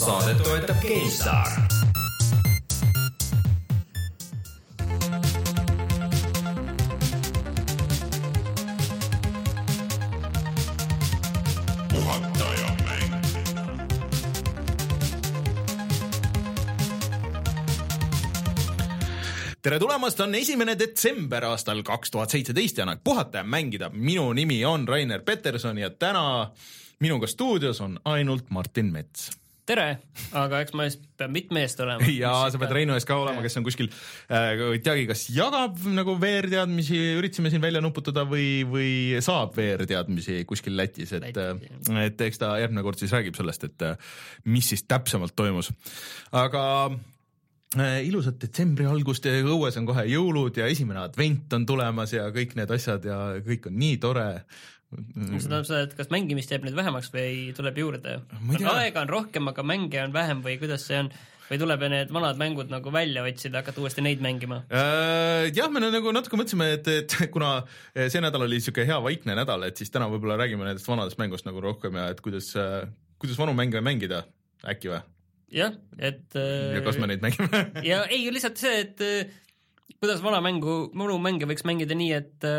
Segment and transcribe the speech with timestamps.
[0.00, 1.48] saadet toetab GameStar
[19.62, 23.90] tere tulemast, on esimene detsember aastal kaks tuhat seitseteist ja aeg puhata ja mängida.
[23.92, 26.50] minu nimi on Rainer Peterson ja täna
[27.00, 29.39] minuga stuudios on ainult Martin Mets
[29.70, 29.86] tere,
[30.36, 32.06] aga eks ma just pean mitme eest olema.
[32.22, 35.78] ja sa pead Reinu ees ka olema, kes on kuskil äh,, ei teagi, kas jagab
[35.94, 38.90] nagu VR-teadmisi, üritasime siin välja nuputada või, või
[39.24, 43.86] saab VR-teadmisi kuskil Lätis, et, et eks ta järgmine kord siis räägib sellest, et
[44.50, 45.70] mis siis täpsemalt toimus.
[46.36, 46.64] aga
[47.78, 52.28] äh, ilusat detsembri algust ja õues on kohe jõulud ja esimene advent on tulemas ja
[52.34, 54.28] kõik need asjad ja kõik on nii tore
[54.90, 58.16] see tähendab seda, et kas mängimist jääb nüüd vähemaks või tuleb juurde?
[58.72, 61.12] aega on rohkem, aga mänge on vähem või kuidas see on?
[61.50, 65.50] või tuleb need vanad mängud nagu välja otsida, hakata uuesti neid mängima äh,?
[65.54, 67.64] jah, me nagu natuke mõtlesime, et, et kuna
[67.94, 71.48] see nädal oli niisugune hea vaikne nädal, et siis täna võib-olla räägime nendest vanadest mängust
[71.48, 72.52] nagu rohkem ja et kuidas,
[73.22, 74.24] kuidas vanu mänge mängida,
[74.74, 75.02] äkki või?
[75.54, 80.84] jah, et ja kas me neid mängime ja ei, lihtsalt see, et kuidas vana mängu,
[80.94, 82.50] vanu mänge võiks mängida nii, et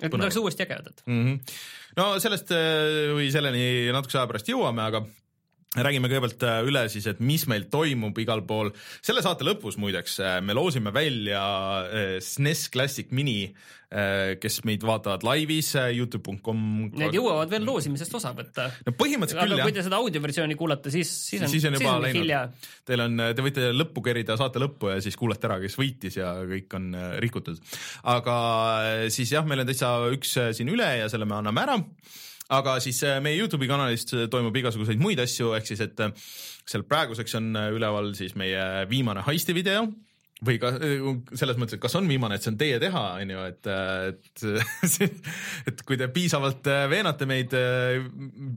[0.00, 1.20] et need oleks uuesti ägedad mm.
[1.24, 1.58] -hmm.
[1.96, 5.04] no sellest äh, või selleni natukese aja pärast jõuame, aga
[5.74, 8.72] räägime kõigepealt äh, üle siis, et mis meil toimub igal pool.
[9.02, 11.44] selle saate lõpus muideks äh, me loosime välja
[12.20, 13.54] SNES Classic Mini
[13.94, 16.62] Äh, kes meid vaatavad laivis äh, Youtube.com.
[16.98, 18.64] Need jõuavad veel loosimisest osa võtta.
[18.82, 19.68] no põhimõtteliselt aga küll jah.
[19.68, 22.18] kui te seda audioversiooni kuulate, siis, siis on, siis on juba siis läinud.
[22.18, 22.40] hilja.
[22.90, 26.32] Teil on, te võite lõppu kerida saate lõppu ja siis kuulate ära, kes võitis ja
[26.48, 27.62] kõik on äh, rikutud.
[28.16, 28.36] aga
[29.14, 31.78] siis jah, meil on täitsa üks siin üle ja selle me anname ära
[32.52, 36.02] aga siis meie Youtube'i kanalist toimub igasuguseid muid asju, ehk siis, et
[36.68, 39.86] seal praeguseks on üleval siis meie viimane heisti video.
[40.44, 43.44] Või ka selles mõttes, et kas on viimane, et see on teie teha, on ju,
[43.48, 43.68] et,
[44.10, 44.42] et
[45.70, 48.02] et kui te piisavalt veenate meid äh,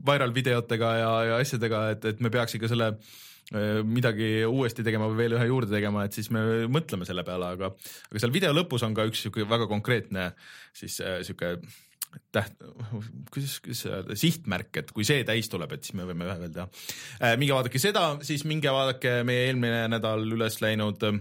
[0.08, 5.08] viral videotega ja, ja asjadega, et, et me peaks ikka selle äh, midagi uuesti tegema
[5.08, 8.52] või veel ühe juurde tegema, et siis me mõtleme selle peale, aga aga seal video
[8.56, 10.32] lõpus on ka üks sihuke väga konkreetne
[10.76, 11.56] siis äh, sihuke
[12.34, 12.60] täht-,
[13.32, 16.54] kuidas, kuidas öelda, sihtmärk, et kui see täis tuleb, et siis me võime ühe veel
[16.54, 16.68] teha.
[17.40, 21.18] minge vaadake seda, siis minge vaadake meie eelmine nädal üles läinud Äh,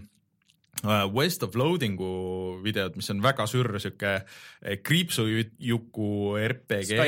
[0.86, 6.10] West of Loading'u videot, mis on väga sürr sihuke äh, kriipsujuku
[6.44, 7.00] RPG,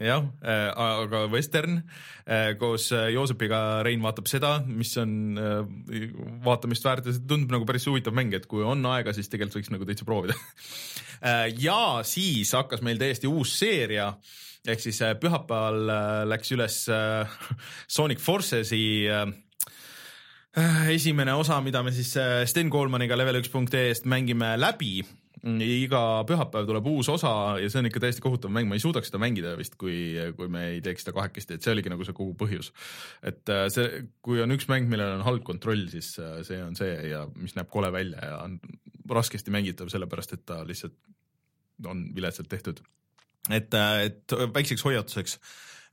[0.00, 1.82] jah, äh, aga western
[2.60, 3.82] koos Joosepiga.
[3.86, 5.38] Rein vaatab seda, mis on
[6.44, 9.62] vaatamist väärt ja see tundub nagu päris huvitav mäng, et kui on aega, siis tegelikult
[9.62, 10.36] võiks nagu täitsa proovida
[11.68, 14.10] ja siis hakkas meil täiesti uus seeria
[14.68, 16.82] ehk siis pühapäeval läks üles
[17.96, 19.26] Sonic Forces'i Äh,
[20.88, 25.04] esimene osa, mida me siis äh, Sten Koolmaniga level1.ee-st mängime läbi.
[25.62, 27.30] iga pühapäev tuleb uus osa
[27.62, 30.48] ja see on ikka täiesti kohutav mäng, ma ei suudaks seda mängida vist, kui, kui
[30.50, 32.72] me ei teeks seda kahekesti, et see oligi nagu see kogu põhjus.
[33.22, 36.90] et äh, see, kui on üks mäng, millel on halb kontroll, siis see on see
[37.12, 38.58] ja mis näeb kole välja ja on
[39.08, 40.98] raskesti mängitav, sellepärast et ta lihtsalt
[41.86, 42.82] on viletsalt tehtud.
[43.48, 45.38] et, et väikseks hoiatuseks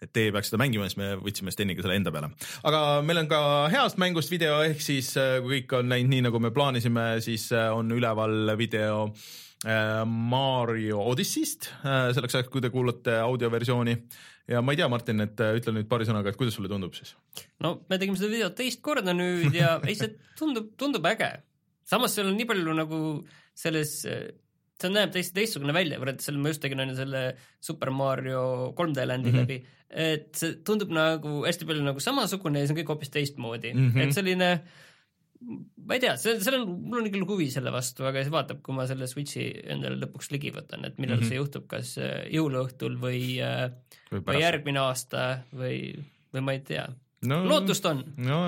[0.03, 2.31] et teie peaks seda mängima, siis me võtsime Steniga selle enda peale.
[2.67, 3.39] aga meil on ka
[3.73, 7.47] heast mängust video, ehk siis äh, kui kõik on läinud nii, nagu me plaanisime, siis
[7.55, 13.97] äh, on üleval video äh, Mario Odyssey'st, selleks ajaks, kui te kuulate audioversiooni.
[14.51, 17.15] ja ma ei tea, Martin, et ütle nüüd paari sõnaga, et kuidas sulle tundub siis?
[17.63, 21.31] no me tegime seda videot teist korda nüüd ja ei, see tundub, tundub äge.
[21.87, 23.01] samas seal on nii palju nagu
[23.55, 24.01] selles
[24.81, 27.21] see näeb täiesti teistsugune välja, võrreldes selle, ma just tegin on ju selle
[27.63, 29.45] Super Mario 3D Landi mm -hmm.
[29.45, 29.59] läbi,
[29.89, 33.91] et see tundub nagu hästi palju nagu samasugune ja see on kõik hoopis teistmoodi mm,
[33.91, 34.03] -hmm.
[34.03, 34.49] et selline
[35.85, 38.61] ma ei tea, see, seal on, mul on küll huvi selle vastu, aga siis vaatab,
[38.65, 41.29] kui ma selle Switchi endale lõpuks ligi võtan, et millal mm -hmm.
[41.29, 43.71] see juhtub, kas äh, jõuluõhtul või, äh,
[44.11, 45.79] või, või järgmine aasta või,
[46.33, 46.87] või ma ei tea
[47.29, 47.43] no,.
[47.45, 48.39] lootust on no,.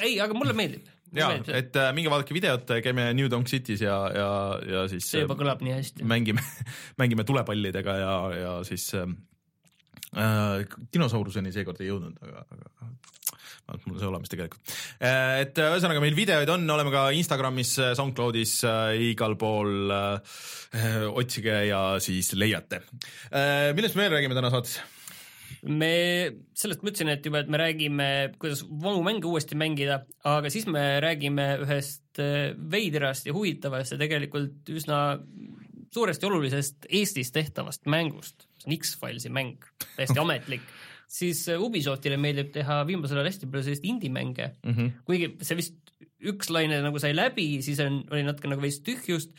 [0.00, 3.96] ei, aga mulle meeldib ja, et äh, minge vaadake videot, käime New Donk City's ja,
[4.14, 4.28] ja,
[4.66, 6.06] ja siis see juba kõlab nii hästi.
[6.08, 6.44] mängime,
[7.00, 9.08] mängime tulepallidega ja, ja siis äh,
[10.16, 12.90] äh, dinosauruseni seekord ei jõudnud, aga, aga
[13.70, 14.76] vähemalt mul on see olemas tegelikult.
[14.98, 20.40] Äh, et äh, ühesõnaga meil videoid on, oleme ka Instagramis, SoundCloudis äh,, igal pool äh,
[21.10, 22.82] otsige ja siis leiate
[23.30, 23.70] äh,.
[23.76, 24.80] millest me veel räägime täna saates?
[25.68, 25.94] Me,
[26.56, 28.08] sellest ma ütlesin, et juba, et me räägime,
[28.40, 34.00] kuidas vanu mänge uuesti mängida, aga siis me räägime ühest äh, veidrast ja huvitavast ja
[34.00, 35.00] tegelikult üsna
[35.94, 38.46] suuresti olulisest Eestis tehtavast mängust.
[38.60, 39.64] see on X-Filesi mäng,
[39.96, 40.64] täiesti ametlik
[41.10, 44.74] siis äh, Ubisoftile meeldib teha viimasel ajal hästi palju selliseid indie-mänge mm.
[44.74, 44.90] -hmm.
[45.08, 45.78] kuigi see vist
[46.20, 49.32] üks laine nagu sai läbi, siis on, oli natuke nagu veits tühjust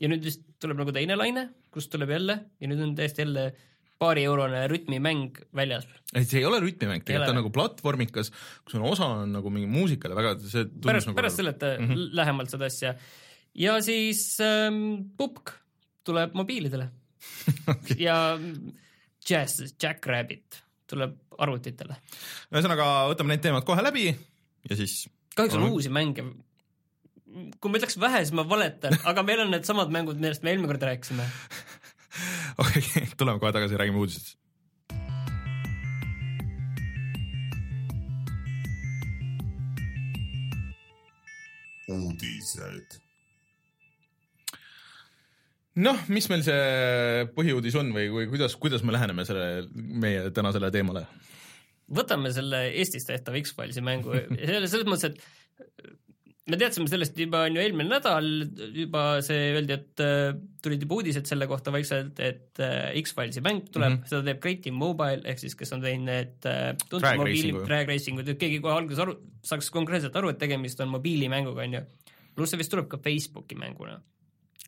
[0.00, 3.50] ja nüüd vist tuleb nagu teine laine, kus tuleb jälle ja nüüd on täiesti jälle
[3.98, 5.86] paarieurone rütmimäng väljas.
[6.14, 8.32] ei, see ei ole rütmimäng, tegelikult ta on nagu platvormikas,
[8.64, 11.90] kus on osa on nagu mingi muusikale väga, see pärast, nagu pärast seleta mm.
[11.90, 12.08] -hmm.
[12.20, 12.94] lähemalt seda asja.
[13.54, 15.54] ja siis ähm, Pupk
[16.06, 16.88] tuleb mobiilidele
[17.74, 17.98] okay..
[17.98, 18.38] ja
[19.28, 21.98] Jazz, Jackrabbit tuleb arvutitele.
[22.54, 25.08] ühesõnaga, võtame need teemad kohe läbi ja siis
[25.38, 26.24] kahjuks on uusi mänge.
[27.60, 30.70] kui ma ütleks vähe, siis ma valetan, aga meil on needsamad mängud, millest me eelmine
[30.70, 31.26] kord rääkisime.
[32.62, 34.36] okei okay,, tuleme kohe tagasi, räägime uudistest.
[41.88, 42.98] uudised.
[45.78, 50.72] noh, mis meil see põhiuudis on või, või kuidas, kuidas me läheneme selle, meie tänasele
[50.74, 51.06] teemale?
[51.88, 55.96] võtame selle Eestis tehtava X-Filesi mängu, selle, selles mõttes, et
[56.48, 58.28] me teadsime sellest juba on ju eelmine nädal,
[58.76, 60.34] juba see öeldi, et äh,
[60.64, 64.02] tulid juba uudised selle kohta vaikselt, et äh, X-Filesi mäng tuleb mm.
[64.02, 64.10] -hmm.
[64.12, 68.28] seda teeb Creative Mobile ehk siis kes on teinud need äh, tuntud mobiili drag racing'ud,
[68.28, 71.82] et keegi kohe alguses aru, saaks konkreetselt aru, et tegemist on mobiilimänguga, on ju.
[72.34, 73.98] pluss see vist tuleb ka Facebooki mänguna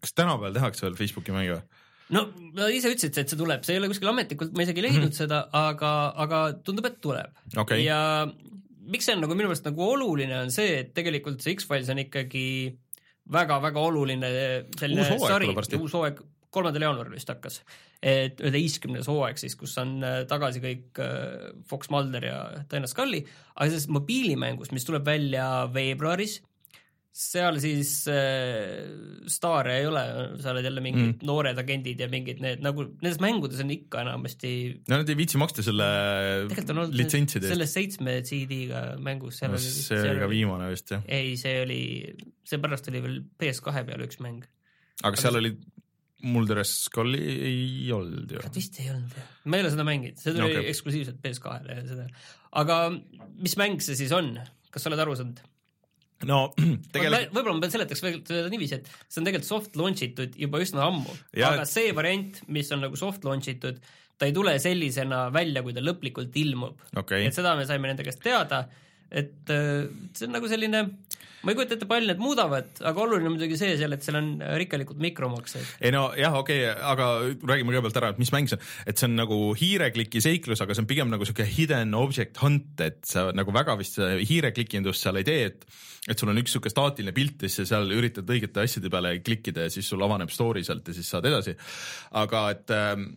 [0.01, 1.65] kas tänapäeval tehakse veel Facebooki mänge või?
[2.17, 2.25] no
[2.57, 5.05] nad ise ütlesid, et see tuleb, see ei ole kuskil ametlikult, ma isegi ei leidnud
[5.05, 5.21] mm -hmm.
[5.23, 5.93] seda, aga,
[6.25, 7.85] aga tundub, et tuleb Okei.
[7.85, 8.01] ja
[8.91, 12.03] miks see on nagu minu meelest nagu oluline, on see, et tegelikult see X-Files on
[12.03, 12.47] ikkagi
[13.31, 14.31] väga-väga oluline
[14.79, 15.51] selline Uus sari.
[15.79, 16.21] uus hooaeg,
[16.51, 17.61] kolmandal jaanuaril vist hakkas.
[18.03, 22.39] et üheteistkümnes hooaeg siis, kus on äh, tagasi kõik äh, Fox Mulder ja
[22.71, 23.21] Diana Scully,
[23.55, 26.39] aga selles mobiilimängus, mis tuleb välja veebruaris,
[27.11, 28.87] seal siis äh,
[29.31, 30.03] staare ei ole,
[30.41, 31.27] sa oled jälle mingid mm.
[31.27, 34.53] noored agendid ja mingid need nagu nendes mängudes on ikka enamasti
[34.87, 35.89] no nad ei viitsi maksta selle
[36.47, 37.57] litsentside eest.
[37.57, 41.83] selles seitsme CD-ga mängus, oli see oli ka viimane vist jah, ei, see oli,
[42.47, 44.47] seepärast oli veel PS2 peal üks mäng.
[45.03, 45.57] aga seal oli
[46.31, 47.21] Mulder Scully
[47.51, 48.49] ei olnud ju.
[48.55, 50.71] vist ei olnud jah, ma ei ole seda mänginud, see tuli okay.
[50.71, 52.11] eksklusiivselt PS2-le ja seda,
[52.63, 52.83] aga
[53.43, 54.37] mis mäng see siis on,
[54.71, 55.43] kas sa oled aru saanud?
[56.29, 56.41] No
[56.95, 60.37] tegelikult, võib-olla ma pean seletaks veel seda niiviisi, et see on tegelikult soft launch itud
[60.41, 63.81] juba üsna ammu, aga see variant, mis on nagu soft launch itud,
[64.21, 66.83] ta ei tule sellisena välja, kui ta lõplikult ilmub.
[67.01, 67.25] Okei.
[67.29, 68.67] Et, seda me saime nende käest teada,
[69.11, 70.85] et äh, see on nagu selline,
[71.43, 74.19] ma ei kujuta ette, palju need muudavad, aga oluline on muidugi see seal, et seal
[74.21, 74.31] on
[74.61, 75.77] rikkalikud mikromaksed.
[75.81, 77.11] ei no jah, okei okay,, aga
[77.53, 80.77] räägime kõigepealt ära, et mis mäng see on, et see on nagu hiirekliki seiklus, aga
[80.77, 85.07] see on pigem nagu siuke hidden object hunt, et sa nagu väga vist seda hiireklikindust
[85.07, 85.65] seal ei tee, et
[86.09, 89.67] et sul on üks siuke staatiline pilt ja siis seal üritad õigete asjade peale klikkida
[89.67, 91.53] ja siis sul avaneb story sealt ja siis saad edasi.
[92.17, 93.11] aga et ähm,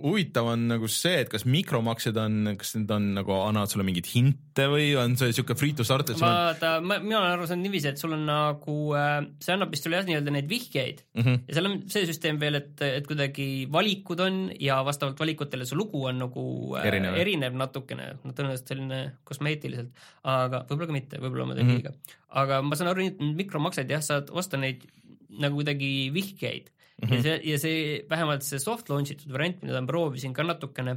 [0.00, 4.08] huvitav on nagu see, et kas mikromaksed on, kas need on nagu annavad sulle mingeid
[4.14, 7.34] hinte või on see siuke free to start, et sul on vaata, ma, mina olen
[7.34, 10.48] aru saanud niiviisi, et sul on nagu äh,, see annab vist sulle jah, nii-öelda neid
[10.50, 11.38] vihjeid mm -hmm.
[11.46, 15.76] ja seal on see süsteem veel, et, et kuidagi valikud on ja vastavalt valikutele su
[15.76, 16.44] lugu on nagu
[16.80, 17.20] äh, Erinev.
[17.20, 19.92] erinev natukene, no tõenäoliselt selline kosmeetiliselt,
[20.24, 21.76] aga võib-olla ka mitte, võib-olla ma teen Mhm.
[21.76, 21.96] liiga mm.
[21.96, 22.20] -hmm.
[22.42, 24.88] aga ma saan aru, et mikromaksed jah, saad osta neid
[25.28, 26.72] nagu kuidagi vihjeid
[27.02, 27.08] mm.
[27.08, 27.14] -hmm.
[27.16, 30.96] ja see, ja see vähemalt see soft launch itud variant, mida ma proovisin ka natukene,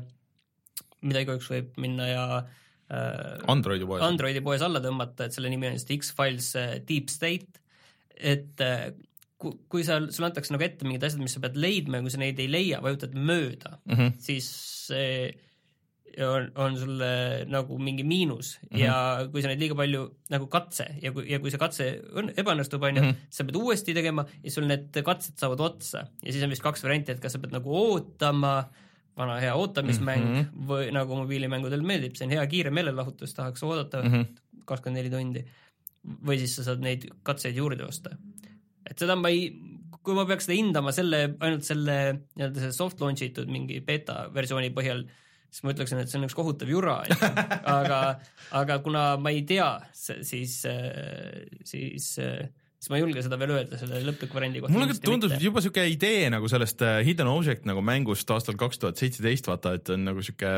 [1.02, 2.25] mida igaüks võib minna ja
[2.90, 4.02] äh, Androidi poes.
[4.06, 7.60] Androidi poes alla tõmmata, et selle nimi on vist X-Files äh, Deep State,
[8.15, 8.91] et äh,
[9.38, 12.13] ku- kui sa, sulle antakse nagu ette mingid asjad, mis sa pead leidma ja kui
[12.13, 14.13] sa neid ei leia, vajutad mööda, Mm -hmm.
[14.20, 14.48] siis
[14.88, 15.34] see
[16.24, 17.10] on, on sulle
[17.51, 18.67] nagu mingi miinus mm.
[18.69, 18.79] -hmm.
[18.84, 22.31] ja kui sa neid liiga palju nagu katse ja kui, ja kui see katse õn-
[22.38, 26.43] ebaõnnestub, onju Mhm., sa pead uuesti tegema ja sul need katsed saavad otsa ja siis
[26.43, 28.69] on vist kaks varianti, et kas sa pead nagu ootama,
[29.17, 30.39] vana hea ootamismäng mm.
[30.41, 30.67] -hmm.
[30.67, 34.22] või nagu mobiilimängudel meeldib, see on hea kiire meelelahutus, tahaks oodata Mhm.
[34.65, 35.45] kakskümmend neli tundi.
[36.25, 38.15] või siis sa saad neid katseid juurde osta.
[38.89, 39.51] et seda ma ei,
[40.03, 41.95] kui ma peaks seda hindama selle, ainult selle
[42.36, 45.05] nii-öelda see soft launch itud mingi beeta versiooni põhjal,
[45.55, 46.97] siis ma ütleksin, et see on üks kohutav jura,
[47.77, 48.00] aga,
[48.59, 50.65] aga kuna ma ei tea, siis,
[51.63, 54.75] siis, siis ma ei julge seda veel öelda selle lõpliku variandi kohta.
[54.75, 58.83] mulle ka tundub juba siuke idee nagu sellest äh, hidden object nagu mängust aastal kaks
[58.83, 60.57] tuhat seitseteist, vaata, et on nagu siuke.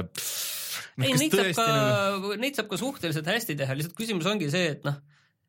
[0.98, 4.88] ei, neid saab ka, neid saab ka suhteliselt hästi teha, lihtsalt küsimus ongi see, et
[4.88, 4.98] noh,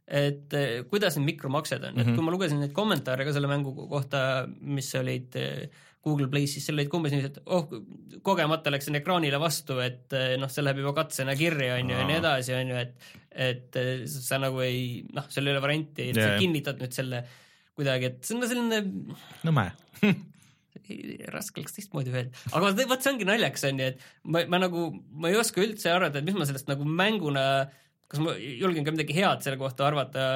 [0.08, 2.04] et eh, kuidas need mikromaksed on mm, -hmm.
[2.04, 2.12] Mhm.
[2.12, 5.40] et kui ma lugesin neid kommentaare ka selle mängu kohta, mis olid
[6.08, 7.68] Google Play's, siis seal olid ka umbes niiviisi, et oh,
[8.26, 12.06] kogemata läksin ekraanile vastu, et eh, noh, see läheb juba katsena kirja, on ju, ja
[12.08, 13.12] nii edasi, on ju, et
[13.48, 16.96] et eh, sa nagu ei, noh, seal ei ole varianti, et Jaa, sa kinnitad nüüd
[16.96, 17.22] selle
[17.78, 18.82] kuidagi, et see on selline
[19.46, 19.68] nõme.
[21.32, 24.88] raske oleks teistmoodi öelda, aga vot- see ongi naljakas onju, et ma, ma nagu,
[25.20, 27.44] ma ei oska üldse arvata, et mis ma sellest nagu mänguna
[28.08, 30.26] kas ma julgen ka midagi head selle kohta arvata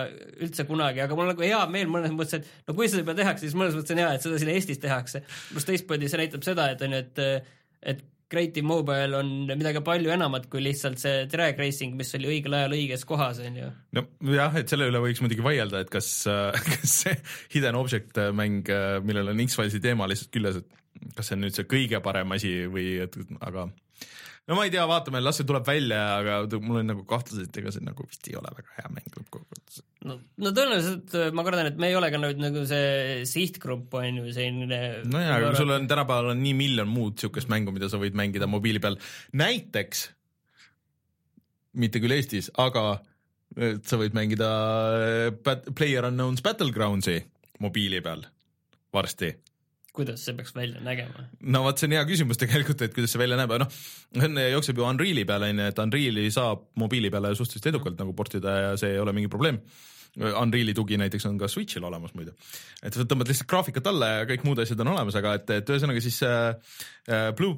[0.45, 3.17] üldse kunagi, aga mul on nagu hea meel mõnes mõttes, et no kui seda juba
[3.17, 5.23] tehakse, siis mõnes mõttes on hea, et seda siin Eestis tehakse.
[5.52, 7.23] pluss teistpidi see näitab seda, et on ju, et,
[7.95, 8.02] et
[8.33, 12.76] Creative Mobile on midagi palju enamat kui lihtsalt see drag racing, mis oli õigel ajal
[12.76, 13.73] õiges kohas, on ju.
[13.97, 16.11] nojah, et selle üle võiks muidugi vaielda, et kas,
[16.69, 17.17] kas see
[17.57, 18.69] Hidden Object mäng,
[19.05, 22.52] millel on X-Filesi teema lihtsalt küljes, et kas see on nüüd see kõige parem asi
[22.73, 23.71] või et aga
[24.49, 27.61] no ma ei tea, vaatame, las see tuleb välja, aga mul on nagu kahtlused, et
[27.63, 29.83] ega see nagu vist ei ole väga hea mäng lõppkokkuvõttes.
[30.09, 33.95] no, no tõenäoliselt äh, ma kardan, et me ei ole ka nüüd nagu see sihtgrupp
[34.01, 37.91] on ju selline nojah, aga sul on tänapäeval on nii miljon muud niisugust mängu, mida
[37.93, 38.99] sa võid mängida mobiili peal,
[39.39, 40.09] näiteks
[41.79, 42.99] mitte küll Eestis, aga
[43.57, 44.51] et sa võid mängida
[45.31, 47.21] äh, Player Unknown's Battlegroundsi
[47.63, 48.27] mobiili peal
[48.93, 49.31] varsti
[49.93, 51.27] kuidas see peaks välja nägema?
[51.41, 53.81] no vot, see on hea küsimus tegelikult, et kuidas see välja näeb, aga noh,
[54.25, 58.59] see jookseb ju Unreali peale onju, et Unreali saab mobiili peale suhteliselt edukalt nagu portida
[58.67, 59.61] ja see ei ole mingi probleem.
[60.13, 62.35] Unreali tugi näiteks on ka Switch'il olemas muidu,
[62.85, 65.73] et sa tõmbad lihtsalt graafikat alla ja kõik muud asjad on olemas, aga et, et
[65.73, 67.57] ühesõnaga siis äh, Blue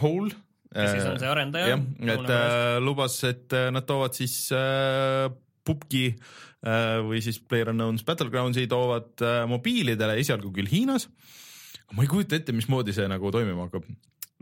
[0.00, 0.32] Hole
[0.76, 1.72] kes siis on see arendaja?
[1.74, 1.82] jah,
[2.16, 5.28] et äh, lubas, et äh, nad toovad siis äh,
[5.66, 11.08] pubgi äh, või siis PlayerUnknown's Battlegroundsi toovad äh, mobiilidele esialgu küll Hiinas
[11.94, 13.86] ma ei kujuta ette, mismoodi see nagu toimima hakkab.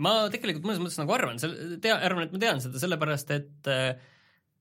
[0.05, 1.39] ma tegelikult mõnes mõttes nagu arvan,
[1.83, 3.73] tea, arvan, et ma tean seda sellepärast, et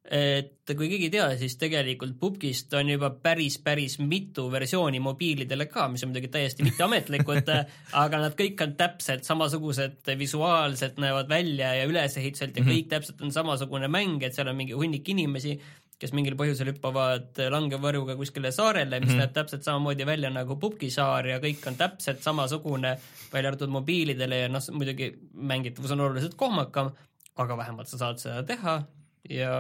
[0.03, 5.69] et kui keegi ei tea, siis tegelikult Pupkist on juba päris, päris mitu versiooni mobiilidele
[5.71, 7.51] ka, mis on muidugi täiesti mitteametlikud
[8.03, 13.31] aga nad kõik on täpselt samasugused visuaalselt näevad välja ja ülesehituselt ja kõik täpselt on
[13.31, 15.55] samasugune mäng, et seal on mingi hunnik inimesi,
[16.03, 19.23] kes mingil põhjusel hüppavad langevarjuga kuskile saarele, mis mm -hmm.
[19.23, 22.97] näeb täpselt samamoodi välja nagu Pupki saar ja kõik on täpselt samasugune,
[23.31, 26.91] välja arvatud mobiilidele ja noh, muidugi mängitavus on oluliselt kohmakam,
[27.39, 28.81] aga vähemalt sa saad seda teha
[29.29, 29.53] ja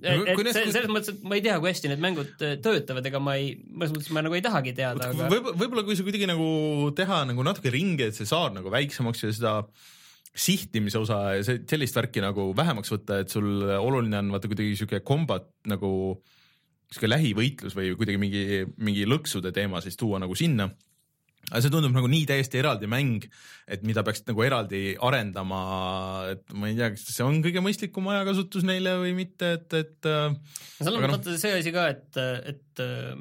[0.00, 3.20] et, et see, selles mõttes, et ma ei tea, kui hästi need mängud töötavad, ega
[3.22, 6.28] ma ei, mõnes mõttes ma nagu ei tahagi teada, aga võib-olla, võib-olla kui sa kuidagi
[6.30, 6.50] nagu
[6.96, 9.54] teha nagu natuke ringi, et see saar nagu väiksemaks ja seda
[10.36, 15.02] sihtimise osa ja sellist värki nagu vähemaks võtta, et sul oluline on vaata kuidagi sihuke
[15.06, 15.90] kombat nagu
[16.90, 18.44] sihuke lähivõitlus või kuidagi mingi,
[18.78, 20.70] mingi lõksude teema siis tuua nagu sinna
[21.48, 23.24] aga see tundub nagu nii täiesti eraldi mäng,
[23.70, 25.60] et mida peaks nagu eraldi arendama,
[26.34, 30.10] et ma ei tea, kas see on kõige mõistlikum ajakasutus neile või mitte, et, et
[30.78, 31.38] seal on vaata no.
[31.40, 32.20] see asi ka, et,
[32.52, 33.16] et äh,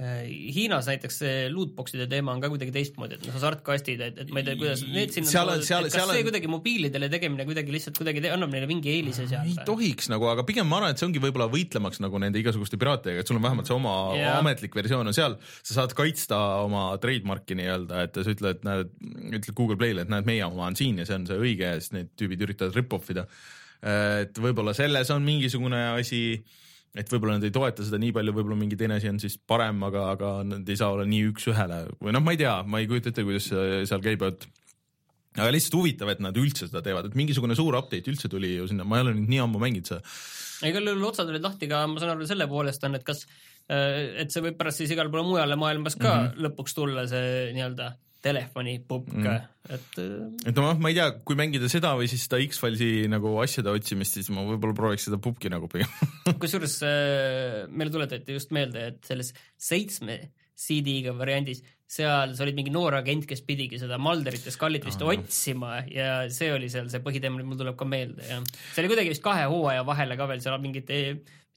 [0.00, 4.40] Hiinas näiteks see lootbox'ide teema on ka kuidagi teistmoodi, et noh, hasartkastid, et, et ma
[4.40, 6.28] ei tea, kuidas need sinna seal on, seal, seal see on...
[6.30, 9.50] kuidagi mobiilidele tegemine kuidagi lihtsalt kuidagi te, annab neile mingi eelise seal?
[9.50, 12.80] ei tohiks nagu, aga pigem ma arvan, et see ongi võib-olla võitlemaks nagu nende igasuguste
[12.80, 14.38] piraatidega, et sul on vähemalt see oma yeah.
[14.40, 18.94] ametlik versioon on seal, sa saad kaitsta oma trademark'i nii-öelda, et sa ütled, näed,
[19.34, 21.76] ütled Google Play'le, et näed, meie oma on siin ja see on see õige ja
[21.76, 23.26] siis need tüübid üritavad rip-off ida.
[23.84, 26.40] et võib-olla selles on mingisugune asi
[26.98, 29.78] et võib-olla nad ei toeta seda nii palju, võib-olla mingi teine asi on siis parem,
[29.86, 32.88] aga, aga nad ei saa olla nii üks-ühele või noh, ma ei tea, ma ei
[32.90, 34.48] kujuta ette, kuidas seal käib, et
[35.38, 38.66] aga lihtsalt huvitav, et nad üldse seda teevad, et mingisugune suur update üldse tuli ju
[38.70, 40.02] sinna, ma ei ole nüüd nii ammu mänginud seda.
[40.66, 43.22] igal juhul otsad olid lahti ka, ma saan aru, selle poolest on, et kas,
[43.70, 46.46] et see võib pärast siis igale poole mujale maailmas ka mm -hmm.
[46.48, 47.92] lõpuks tulla, see nii-öelda
[48.24, 49.98] telefonipupk mm., et.
[50.50, 54.18] et noh, ma ei tea, kui mängida seda või siis seda X-Filesi nagu asjade otsimist,
[54.18, 55.90] siis ma võib-olla prooviks seda pupki nagu pigem
[56.42, 60.20] kusjuures äh, meile tuletati just meelde, et selles seitsme
[60.60, 65.00] CD-ga variandis, seal sa olid mingi noor agent, kes pidigi seda Malderit ja Scullit vist
[65.02, 68.92] oh, otsima ja see oli seal see põhiteema, mul tuleb ka meelde ja see oli
[68.92, 71.00] kuidagi vist kahe hooaja vahele ka veel seal mingite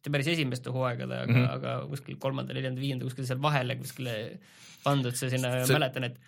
[0.03, 1.51] mitte päris esimeste hooaegade, aga mm, -hmm.
[1.55, 4.15] aga kuskil kolmanda, neljanda, viienda kuskil seal vahele kuskile
[4.83, 5.75] pandud see sinna see...
[5.77, 6.19] mäletan, et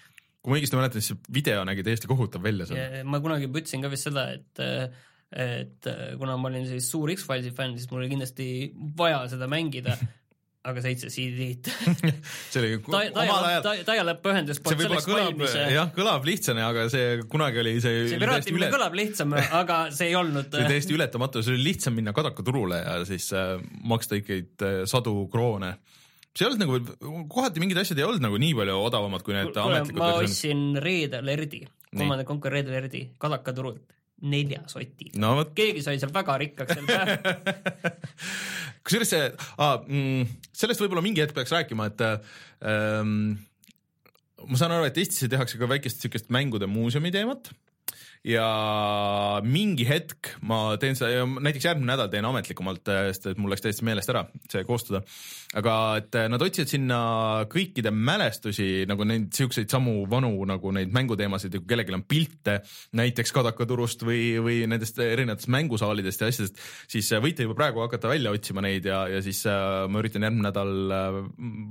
[0.46, 3.02] kui ma õigesti mäletan, siis see video nägi täiesti kohutav välja seal.
[3.10, 4.62] ma kunagi ütlesin ka vist seda, et
[5.36, 5.88] et
[6.20, 8.46] kuna ma olin siis suur X-Filesi fänn, siis mul oli kindlasti
[8.98, 9.98] vaja seda mängida
[10.66, 11.70] aga seitse CD-d.
[12.52, 17.76] See oli omal ajal dial-up-ühendus see võib-olla kõlab, jah, kõlab lihtsane, aga see kunagi oli
[17.84, 18.72] see see piraatimine üle...
[18.74, 22.82] kõlab lihtsam, aga see ei olnud see oli täiesti ületamatu, see oli lihtsam minna kadakaturule
[22.82, 25.76] ja siis äh, maksta ikkagi sadu kroone
[26.36, 29.52] see ei olnud nagu, kohati mingid asjad ei olnud nagu nii palju odavamad kui need
[29.54, 31.62] Kule, ametlikud ma ostsin Red Alerti,
[31.94, 35.12] kolmanda konkur Red Alerti kadakaturult nelja soti.
[35.20, 35.34] No,.
[35.56, 37.90] keegi sai seal väga rikkaks sel päeval.
[38.86, 39.26] Kusjuures see
[39.64, 39.82] ah,,
[40.56, 43.36] sellest võib-olla mingi hetk peaks rääkima, et ähm,
[44.46, 47.52] ma saan aru, et Eestisse tehakse ka väikest siukest mängude muuseumi teemat
[48.26, 48.46] ja
[49.46, 53.86] mingi hetk ma teen seda, näiteks järgmine nädal teen ametlikumalt, sest et mul läks täiesti
[53.86, 55.04] meelest ära see koostada.
[55.56, 57.00] aga et nad otsivad sinna
[57.52, 62.58] kõikide mälestusi nagu neid siukseid samu vanu nagu neid mänguteemasid ja kui kellelgi on pilte
[62.98, 66.60] näiteks Kadakaturust või, või nendest erinevatest mängusaalidest ja asjadest,
[66.92, 70.74] siis võite juba praegu hakata välja otsima neid ja, ja siis ma üritan järgmine nädal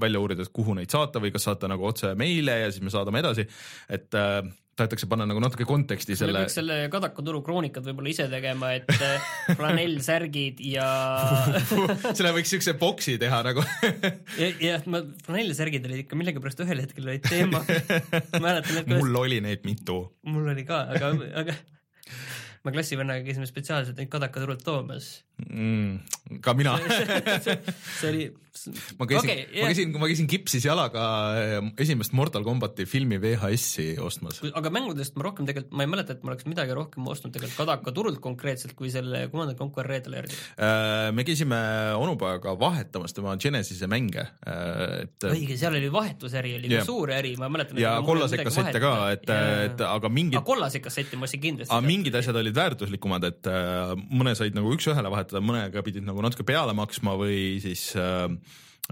[0.01, 2.95] välja uurida, et kuhu neid saata või kas saata nagu otse meile ja siis me
[2.95, 3.49] saadame edasi,
[3.91, 4.23] et
[4.79, 6.45] tahetakse panna nagu natuke konteksti selle.
[6.45, 9.29] peaks selle Kadakaturu kroonikad võib-olla ise tegema, et äh,
[9.59, 10.87] flanellsärgid ja
[12.17, 13.65] selle võiks siukse boksi teha nagu
[14.69, 17.63] jah, ma, flanellsärgid olid ikka millegipärast ühel hetkel olid teema.
[18.41, 20.01] mäletan, et mul oli neid mitu.
[20.27, 21.15] mul oli ka, aga,
[21.45, 21.57] aga
[22.65, 26.41] me klassivennaga käisime spetsiaalselt neid Kadakaturult toomas mm,.
[26.41, 26.79] ka mina
[27.99, 28.25] see oli.
[28.99, 29.65] ma käisin okay,, yeah.
[29.65, 31.05] ma käisin, ma käisin kipsis jalaga
[31.41, 34.39] eh, esimest Mortal Combati filmi VHS-i ostmas.
[34.47, 37.65] aga mängudest ma rohkem tegelikult, ma ei mäleta, et ma oleks midagi rohkem ostnud tegelikult
[37.65, 40.39] Kadakaturult konkreetselt kui selle Command Conquer Redali järgi.
[40.55, 41.59] Äh, me käisime
[41.99, 45.29] onupojaga vahetamas tema Genesis'e mänge, äh, et.
[45.33, 46.87] õige, seal oli vahetusäri, oli yeah.
[46.87, 47.83] suur äri, ma mäletan.
[47.83, 49.27] ja kollaseid kassette ka, et,
[49.67, 50.41] et aga mingid.
[50.47, 51.75] kollaseid kassette ma ostsin kindlasti.
[51.75, 56.23] aga mingid asjad olid väärtuslikumad, et äh, mõne said nagu üks-ühele vahetada, mõnega pidid nagu
[56.25, 58.29] natuke peale maksma või siis äh,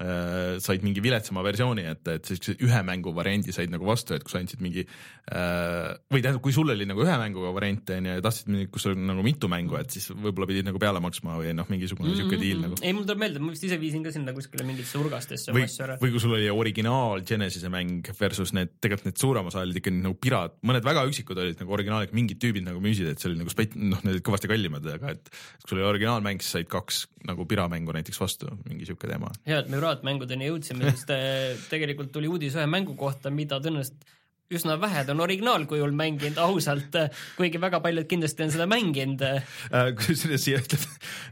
[0.01, 4.25] äh, said mingi viletsama versiooni, et, et siis ühe mängu variandi said nagu vastu, et
[4.25, 8.09] kui sa andsid mingi äh, või tähendab, kui sul oli nagu ühe mänguga variant on
[8.09, 11.37] ju ja tahtsid, kus on nagu mitu mängu, et siis võib-olla pidid nagu peale maksma
[11.41, 12.23] või noh, mingisugune mm -hmm.
[12.23, 12.81] siuke diil nagu.
[12.81, 15.69] ei, mul tuleb meelde, ma vist ise viisin ka sinna kuskile mingitesse urgastesse või,
[16.01, 20.17] või kui sul oli originaal Genesis'e mäng versus need, tegelikult need suurema saalid ikka nagu
[20.17, 23.53] pirat, mõned väga üksikud olid nagu originaaliga, mingid tüübid nagu müüsid, et see oli nagu
[23.53, 25.29] spet-, noh, need olid kõvasti kallimad, aga et
[25.61, 29.31] kui sul oli originaalmäng, siis said kaks nagu piramängu näiteks vastu, mingi siuke teema.
[29.47, 34.11] hea, et me piraatmängudeni jõudsime, sest äh, tegelikult tuli uudis ühe mängu kohta, mida tõenäoliselt
[34.53, 36.97] üsna vähed on originaalkujul mänginud ausalt,
[37.39, 39.25] kuigi väga paljud kindlasti on seda mänginud.
[39.25, 40.85] Äh, kusjuures siia ütleb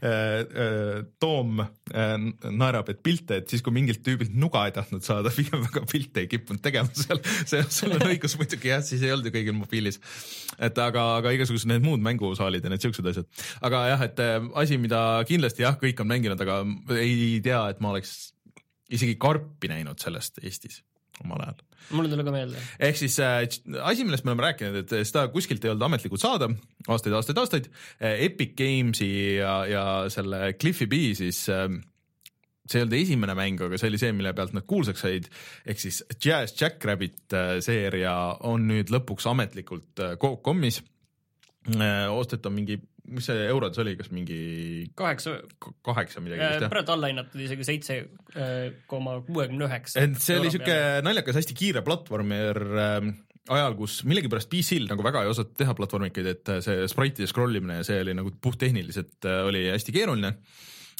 [0.06, 5.64] äh, Toom naerab, et pilte, et siis kui mingilt tüübilt nuga ei tahtnud saada, pigem
[5.66, 9.28] väga pilte ei kippunud tegema seal, see, sul on õigus muidugi jah, siis ei olnud
[9.28, 10.00] ju kõigil mobiilis.
[10.56, 13.28] et aga, aga igasugused need muud mängusaalid ja need siuksed asjad.
[13.66, 14.24] aga jah, et
[14.64, 16.62] asi, mida kindlasti jah, kõik on mänginud, aga
[16.96, 18.30] ei tea, et ma oleks
[18.90, 20.82] isegi karpi näinud sellest Eestis
[21.24, 21.60] omal ajal.
[21.96, 22.64] mulle tuli ka meelde.
[22.78, 23.42] ehk siis äh,
[23.82, 26.48] asi, millest me oleme rääkinud, et seda kuskilt ei olnud ametlikult saada
[26.88, 27.70] aastaid, aastaid, aastaid.
[28.00, 31.68] Epic Games'i ja, ja selle Cliffi B siis äh,
[32.70, 35.28] see ei olnud esimene mäng, aga see oli see, mille pealt nad kuulsaks said.
[35.66, 38.14] ehk siis Jazz Jackrabbit äh, seeria
[38.46, 40.80] on nüüd lõpuks ametlikult äh, Coop.com'is
[41.74, 42.06] äh,.
[42.12, 42.78] ostet on mingi
[43.10, 44.38] mis see eurodes oli, kas mingi
[44.98, 45.36] kaheksa,
[45.86, 46.72] kaheksa midagi vist jah?
[46.72, 50.04] praegu alla hinnatud isegi seitse äh, koma kuuekümne üheksa.
[50.04, 53.10] et see oli siuke naljakas, hästi kiire platvormer äh,
[53.50, 57.60] ajal, kus millegipärast PC-l nagu väga ei osatud teha platvormikaid, et äh, see sprite'ide scroll
[57.60, 60.34] imine ja see oli nagu puhttehniliselt äh, oli hästi keeruline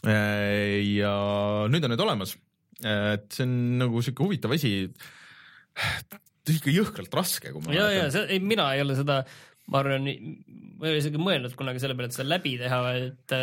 [0.07, 0.81] äh,.
[0.97, 1.15] ja
[1.71, 2.35] nüüd on need olemas.
[2.81, 4.91] et see on nagu siuke huvitav asi
[6.51, 9.21] ikka jõhkralt raske, kui ma ja, ja see, ei, mina ei ole seda
[9.71, 13.35] ma arvan, ma ei ole isegi mõelnud kunagi selle peale, et seda läbi teha, et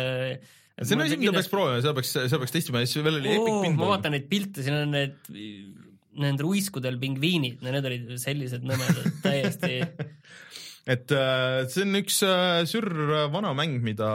[0.84, 3.60] see on asi, mida peaks proovima, seda peaks, seda peaks testima siis veel oli Epic
[3.64, 3.78] Pinball.
[3.80, 5.16] ma vaatan neid pilte, siin on need,
[6.18, 9.80] nendel uiskudel pingviinid, need olid sellised nõmedad täiesti
[10.88, 12.92] et äh, see on üks äh, sürr
[13.32, 14.12] vana mäng, mida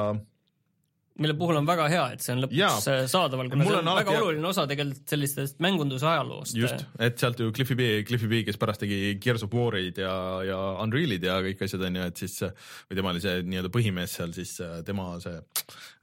[1.21, 3.05] mille puhul on väga hea, et see on lõpuks Jaa.
[3.11, 6.55] saadaval, kuna see on, väga oluline osa tegelikult sellistest mängunduse ajaloost.
[6.57, 10.15] just, et sealt ju Cliffi B, Cliffi B, kes pärast tegi Gears of War'id ja,
[10.47, 14.17] ja Unreal'id ja kõik asjad on ju, et siis või tema oli see nii-öelda põhimees
[14.17, 14.55] seal, siis
[14.87, 15.37] tema see,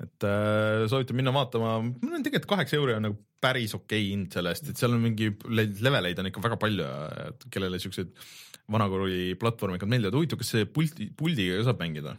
[0.07, 1.81] et äh, soovitan minna vaatama,
[2.21, 5.33] tegelikult kaheksa euri on nagu päris okei okay hind selle eest, et seal on mingi
[5.51, 8.15] leveleid on ikka väga palju ja kellele siuksed
[8.71, 12.15] vanakooli platvormikad meeldivad, huvitav, kas see pulti, puldiga ka saab mängida?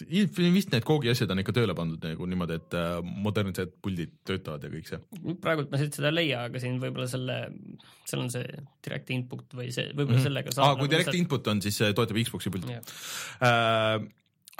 [0.00, 4.64] Vist need koogi asjad on ikka tööle pandud nagu niimoodi, et äh, modernsed puldid töötavad
[4.64, 5.00] ja kõik see.
[5.42, 7.36] praegult ma siit seda ei leia, aga siin võib-olla selle,
[8.08, 8.46] seal on see
[8.84, 10.28] direct input või see, võib-olla mm -hmm.
[10.30, 10.64] sellega saab.
[10.64, 11.20] aa, kui nagu direct lihtsalt...
[11.26, 14.08] input on, siis toetab Xbox'i pulti äh,.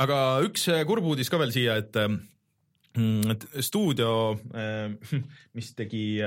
[0.04, 1.96] aga üks äh, kurb uudis ka veel siia, et,
[3.32, 4.92] et stuudio, äh,
[5.56, 6.20] mis tegi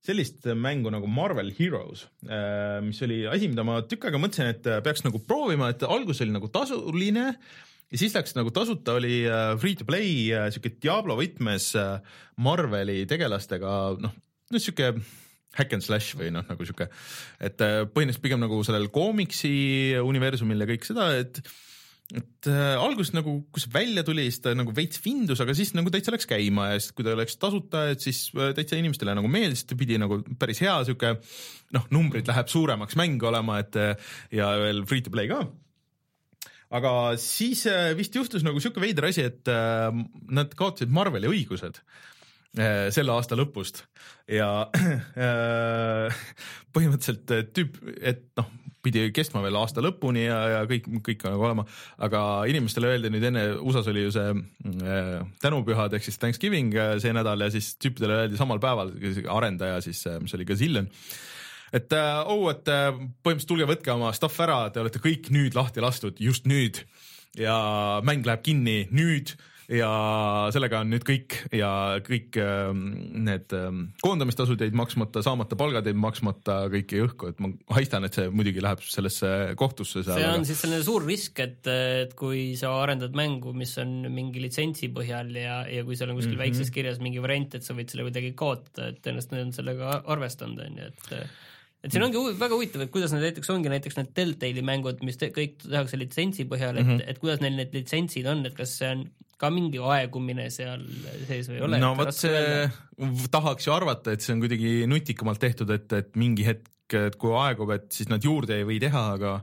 [0.00, 2.06] sellist mängu nagu Marvel Heroes,
[2.82, 6.32] mis oli asi, mida ma tükk aega mõtlesin, et peaks nagu proovima, et algus oli
[6.32, 7.34] nagu tasuline
[7.90, 11.96] ja siis läks nagu tasuta, oli äh, free to play äh, siuke Diablo võtmes äh,
[12.42, 14.14] Marveli tegelastega, noh,
[14.50, 14.92] no siuke
[15.58, 16.86] hack and slash või noh, nagu sihuke,
[17.42, 19.50] et põhimõtteliselt pigem nagu sellel koomiksi
[19.98, 21.42] universumil ja kõik seda, et
[22.10, 25.70] et äh, alguses nagu, kui see välja tuli, siis ta nagu veits vindus, aga siis
[25.78, 29.30] nagu täitsa läks käima ja siis, kui ta läks tasuta, et siis täitsa inimestele nagu
[29.30, 31.12] meeldis, ta pidi nagu päris hea sihuke
[31.76, 33.78] noh, numbrid läheb suuremaks mäng olema, et
[34.34, 35.44] ja veel free to play ka
[36.70, 39.90] aga siis äh, vist juhtus nagu sihuke veider asi, et äh,
[40.30, 43.84] nad kaotasid Marveli õigused äh, selle aasta lõpust.
[44.30, 46.24] Ja äh,
[46.74, 51.44] põhimõtteliselt äh, tüüp, et noh, pidi kestma veel aasta lõpuni ja, ja kõik, kõik nagu
[51.48, 51.66] olema,
[52.00, 56.94] aga inimestele öeldi nüüd enne, USA-s oli ju see äh, tänupühad ehk siis Thanksgiving äh,
[57.02, 58.94] see nädal ja siis tüüpidele öeldi samal päeval,
[59.28, 60.88] arendaja siis, mis oli Gazillion
[61.72, 61.94] et
[62.26, 62.90] oh, et äh,
[63.22, 66.82] põhimõtteliselt tulge, võtke oma stuff ära, te olete kõik nüüd lahti lastud, just nüüd
[67.38, 69.36] ja mäng läheb kinni nüüd
[69.70, 69.88] ja
[70.50, 71.70] sellega on nüüd kõik ja
[72.02, 73.68] kõik äh, need äh,
[74.02, 78.26] koondamistasud jäid maksmata, saamata palgad jäid maksmata, kõik jäi õhku, et ma haistan, et see
[78.34, 79.30] muidugi läheb sellesse
[79.60, 80.02] kohtusse.
[80.06, 80.48] see on aga...
[80.48, 85.30] siis selline suur risk, et, et kui sa arendad mängu, mis on mingi litsentsi põhjal
[85.38, 86.48] ja, ja kui seal on kuskil mm -hmm.
[86.48, 89.94] väikses kirjas mingi variant, et sa võid selle kuidagi kaotada, et tõenäoliselt nad on sellega
[90.16, 91.30] arvestanud, on ju, et
[91.84, 95.00] et siin ongi hu väga huvitav, et kuidas need näiteks ongi näiteks need Deltali mängud,
[95.06, 97.10] mis te, kõik tehakse litsentsi põhjal, et mm, -hmm.
[97.12, 99.06] et kuidas neil need litsentsid on, et kas see on
[99.40, 100.84] ka mingi aegumine seal
[101.28, 101.80] sees või ei ole?
[101.80, 102.68] no vot see,
[103.32, 107.32] tahaks ju arvata, et see on kuidagi nutikamalt tehtud, et, et mingi hetk, et kui
[107.38, 109.38] aegub, et siis nad juurde ei või teha, aga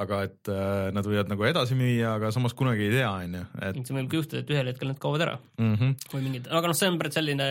[0.00, 3.46] aga et äh, nad võivad nagu edasi müüa, aga samas kunagi ei tea, on ju,
[3.66, 5.74] et see võib ka juhtuda, et ühel hetkel nad kaovad ära mm.
[5.74, 5.96] -hmm.
[6.12, 7.48] või mingid, aga noh, see on päris selline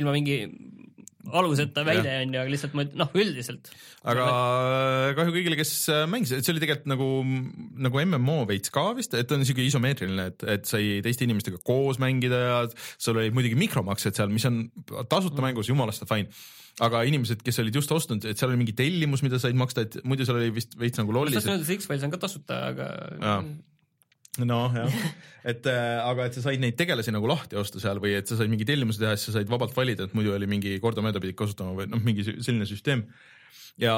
[0.00, 0.38] ilma mingi
[1.30, 3.70] aluseta väide on ju, aga lihtsalt ma noh, üldiselt.
[4.08, 4.24] aga
[5.18, 7.10] kahju kõigile, kes äh, mängisid, see oli tegelikult nagu,
[7.86, 12.00] nagu MMO veits ka vist, et on niisugune isomeetriline, et, et sai teiste inimestega koos
[12.02, 12.58] mängida ja
[12.96, 14.64] sul olid muidugi mikromaksed seal, mis on
[15.06, 15.46] tasuta mm.
[15.50, 16.30] mängus jumalast fine
[16.80, 19.98] aga inimesed, kes olid just ostnud, et seal oli mingi tellimus, mida said maksta, et
[20.08, 21.44] muidu seal oli vist veits nagu lollis.
[21.44, 22.88] see X-Files on ka tasuta, aga
[24.40, 24.94] noh, jah,
[25.52, 28.38] et äh, aga et sa said neid tegelasi nagu lahti osta seal või et sa
[28.38, 31.36] said mingi tellimuse teha, siis sa said vabalt valida, et muidu oli mingi kordamööda pidid
[31.36, 33.04] kasutama või noh, mingi selline süsteem
[33.80, 33.94] ja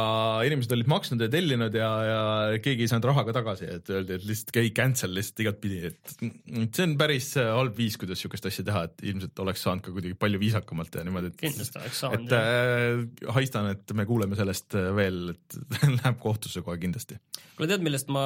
[0.47, 2.19] inimesed olid maksnud ja tellinud ja, ja
[2.63, 6.15] keegi ei saanud raha ka tagasi, et öeldi, et lihtsalt käi cancel lihtsalt igatpidi, et
[6.77, 10.15] see on päris halb viis, kuidas sihukest asja teha, et ilmselt oleks saanud ka kuidagi
[10.21, 12.31] palju viisakamalt ja niimoodi, et kindlasti oleks saanud.
[12.31, 15.59] et äh, haistan, et me kuuleme sellest veel, et
[15.99, 17.19] läheb kohtusse kohe kindlasti.
[17.57, 18.25] kuule, tead, millest ma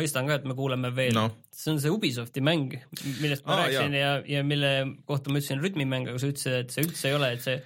[0.00, 1.28] haistan ka, et me kuuleme veel no.?
[1.54, 2.74] see on see Ubisofti mäng,
[3.22, 4.72] millest ma Aa, rääkisin ja, ja mille
[5.06, 7.60] kohta ma ütlesin rütmimäng, aga sa ütlesid, et see üldse ei ole, et see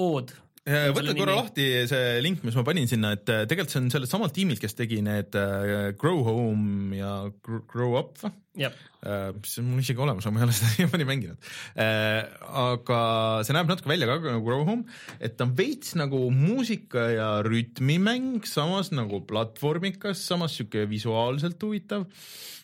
[0.00, 0.32] ood
[0.68, 4.12] võta korra lahti see link, mis ma panin sinna, et äh, tegelikult see on sellelt
[4.12, 8.34] samalt tiimilt, kes tegi need äh, Grow Home ja Grow Up või?
[8.60, 11.50] Uh, mis on mul isegi olemas, aga ma ei ole seda siiamaani mänginud.
[11.80, 13.00] Aga
[13.46, 17.30] see näeb natuke välja ka nagu Grow Home, et ta on veits nagu muusika ja
[17.46, 22.04] rütmimäng, samas nagu platvormikas, samas sihuke visuaalselt huvitav.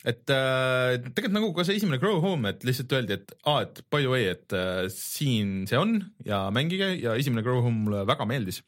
[0.06, 3.80] Et äh, tegelikult nagu ka see esimene Grow Home, et lihtsalt öeldi, et aa, et
[3.90, 8.04] by the way, et äh, siin see on ja mängige ja esimene Grow Home mulle
[8.08, 8.62] väga meeldis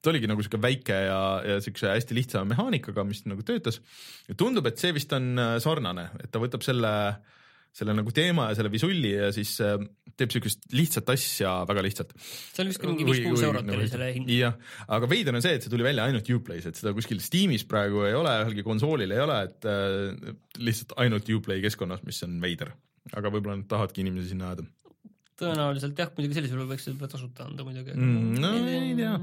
[0.00, 3.80] ta oligi nagu sihuke väike ja, ja siukse hästi lihtsa mehaanikaga, mis nagu töötas.
[4.28, 6.92] ja tundub, et see vist on äh, sarnane, et ta võtab selle
[7.70, 9.76] selle nagu teema ja selle visulli ja siis äh,
[10.18, 12.16] teeb siukest lihtsat asja väga lihtsalt.
[12.18, 14.32] see oli vist mingi viis-kuus eurot oli selle hind.
[14.34, 14.56] jah,
[14.96, 18.02] aga veider on see, et see tuli välja ainult Uplay's, et seda kuskil Steamis praegu
[18.08, 22.74] ei ole, ühelgi konsoolil ei ole, et äh, lihtsalt ainult Uplay keskkonnas, mis on veider.
[23.14, 24.66] aga võib-olla nad tahavadki inimesi sinna ajada
[25.40, 28.36] tõenäoliselt jah, muidugi sellisel juhul võiks seda tasuta anda muidugi mm,.
[28.42, 29.14] no ei tea,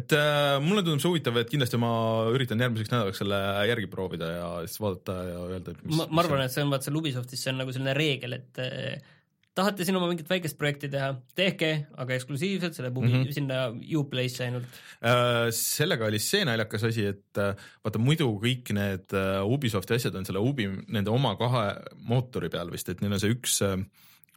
[0.00, 1.90] et äh, mulle tundub see huvitav, et kindlasti ma
[2.34, 6.24] üritan järgmiseks nädalaks selle järgi proovida ja siis vaadata ja öelda, et mis ma, ma
[6.24, 9.12] arvan, et see on vaat seal Ubisoftis, see on nagu selline reegel, et äh,
[9.56, 13.36] tahate siin oma mingit väikest projekti teha, tehke, aga eksklusiivselt selle pubi mm -hmm.
[13.36, 13.60] sinna
[14.02, 15.50] Uplay'sse ainult äh,.
[15.50, 20.28] sellega oli see naljakas asi, et äh, vaata muidu kõik need uh, Ubisofti asjad on
[20.28, 23.80] selle Ubi, nende oma kahe mootori peal vist, et neil on see üks uh,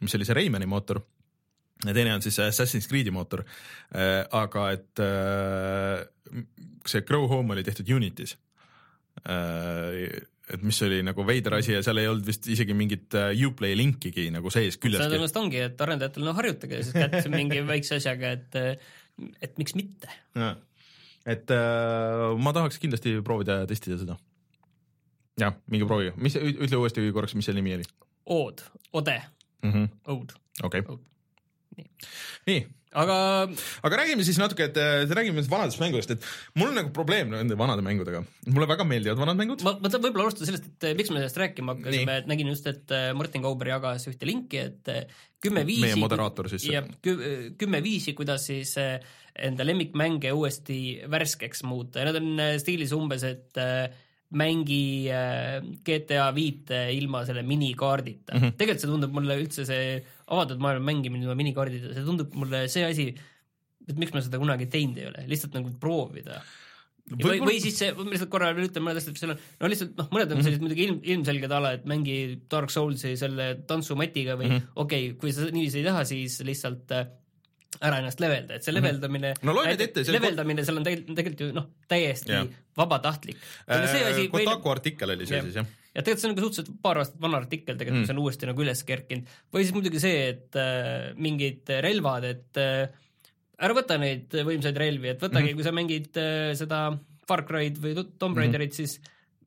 [0.00, 1.02] mis oli see Raymani mootor
[1.84, 3.44] ja teine on siis Assassin's Creed'i mootor.
[3.94, 6.42] Äh, aga et äh,
[6.88, 8.36] see Grow Home oli tehtud Unity's.
[9.24, 13.14] Äh, et mis oli nagu veider asi ja seal ei olnud vist isegi mingit
[13.46, 15.04] Uplay linkigi nagu sees küljeski.
[15.04, 18.58] see tõenäoliselt ongi, et arendajatel no harjutage siis kätte mingi väikse asjaga, et,
[19.46, 20.10] et miks mitte.
[21.22, 24.18] et ma tahaks kindlasti proovida ja testida seda.
[25.38, 27.86] jah, minge proovige, mis, ütle uuesti korraks, mis selle nimi oli?
[28.34, 29.20] Ood, Ode
[29.62, 29.70] mm.
[29.70, 29.88] -hmm.
[30.16, 30.34] Oud.
[30.64, 30.98] okei okay
[32.48, 32.60] nii,
[32.98, 33.16] aga
[33.86, 36.26] aga räägime siis natuke, et äh, räägime vanadest mängudest, et
[36.58, 38.24] mul on nagu probleem nende vanade mängudega.
[38.50, 39.62] mulle väga meeldivad vanad mängud.
[39.66, 42.50] ma, ma tahan võib-olla alustada sellest, et äh, miks me sellest rääkima hakkasime, et nägin
[42.50, 44.92] just, et äh, Martin Kauber jagas ühte linki, et
[45.40, 46.66] kümme viisi meie moderaator siis.
[46.70, 53.24] jah, kümme viisi, kuidas siis enda lemmikmänge uuesti värskeks muuta ja need on stiilis umbes,
[53.24, 53.60] et
[54.30, 55.10] mängi
[55.86, 58.40] GTA viite ilma selle minikaardita mm.
[58.40, 58.56] -hmm.
[58.60, 59.98] tegelikult see tundub mulle üldse see
[60.30, 63.08] avatud maailma mängimine ilma minikaardidega, see tundub mulle see asi,
[63.88, 66.40] et miks ma seda kunagi teinud ei ole, lihtsalt nagu proovida.
[67.10, 69.96] või, või siis see, ma lihtsalt korra veel ütlen mõned asjad, seal on, no lihtsalt
[69.98, 70.36] noh, mõned Mhm.
[70.38, 72.18] on sellised muidugi ilm, ilmselged ala, et mängi
[72.50, 74.60] Dark Soulsi selle tantsumatiga või mm Mhm.
[74.60, 74.84] -hmm.
[74.84, 77.08] okei okay,, kui sa niiviisi ei taha, siis lihtsalt äh,
[77.80, 79.46] ära ennast levelda, et see leveldamine Mhm.
[79.48, 82.46] No loe need ette, see leveldamine seal on tegelikult, ju noh, täiesti Jah.
[82.76, 83.36] vabatahtlik.
[83.66, 85.44] see asi, Äh, Kotaku artikkel oli see Jah.
[85.44, 85.66] siis jah?
[85.94, 88.04] ja tegelikult see on ka suhteliselt paar aastat vana artikkel tegelikult Mm.
[88.04, 89.24] mm., mis on uuesti nagu üles kerkinud.
[89.52, 92.88] või siis muidugi see, et äh, mingid relvad, et äh,
[93.60, 95.48] ära võta neid võimsaid relvi, et võtagi mm, Mhm.
[95.48, 95.54] -hmm.
[95.54, 98.76] kui sa mängid äh, seda Far Cry'd või Tomb Raiderit mm, -hmm.
[98.76, 99.00] siis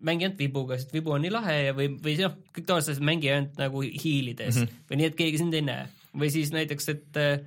[0.03, 3.29] mängi ainult vibuga, sest vibu on nii lahe ja või, või noh, kõik tavaliselt mängi
[3.31, 4.67] ainult nagu hiilides mm Mhm.
[4.69, 4.89] -hmm.
[4.89, 5.87] või nii, et keegi sind ei näe.
[6.15, 7.39] või siis näiteks, et äh,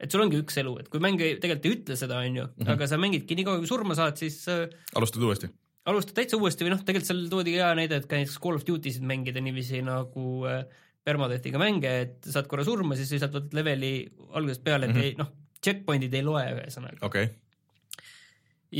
[0.00, 2.70] et sul ongi üks elu, et kui mäng tegelikult ei ütle seda, on ju, Mhm.
[2.74, 5.50] aga sa mängidki nii kaua, kui surma saad, siis äh, alustad uuesti?
[5.90, 8.64] alustad täitsa uuesti või noh, tegelikult seal toodi hea näide, et ka näiteks Call of
[8.68, 10.64] Duty sid mängida niiviisi nagu äh,
[11.04, 13.92] permadeath'iga mänge, et saad korra surma, siis lihtsalt võtad leveli
[14.36, 15.04] algusest peale, et mm -hmm.
[15.04, 15.30] ei noh,
[15.64, 17.00] checkpoint'id ei loe ühesõnaga.
[17.02, 18.04] okei okay..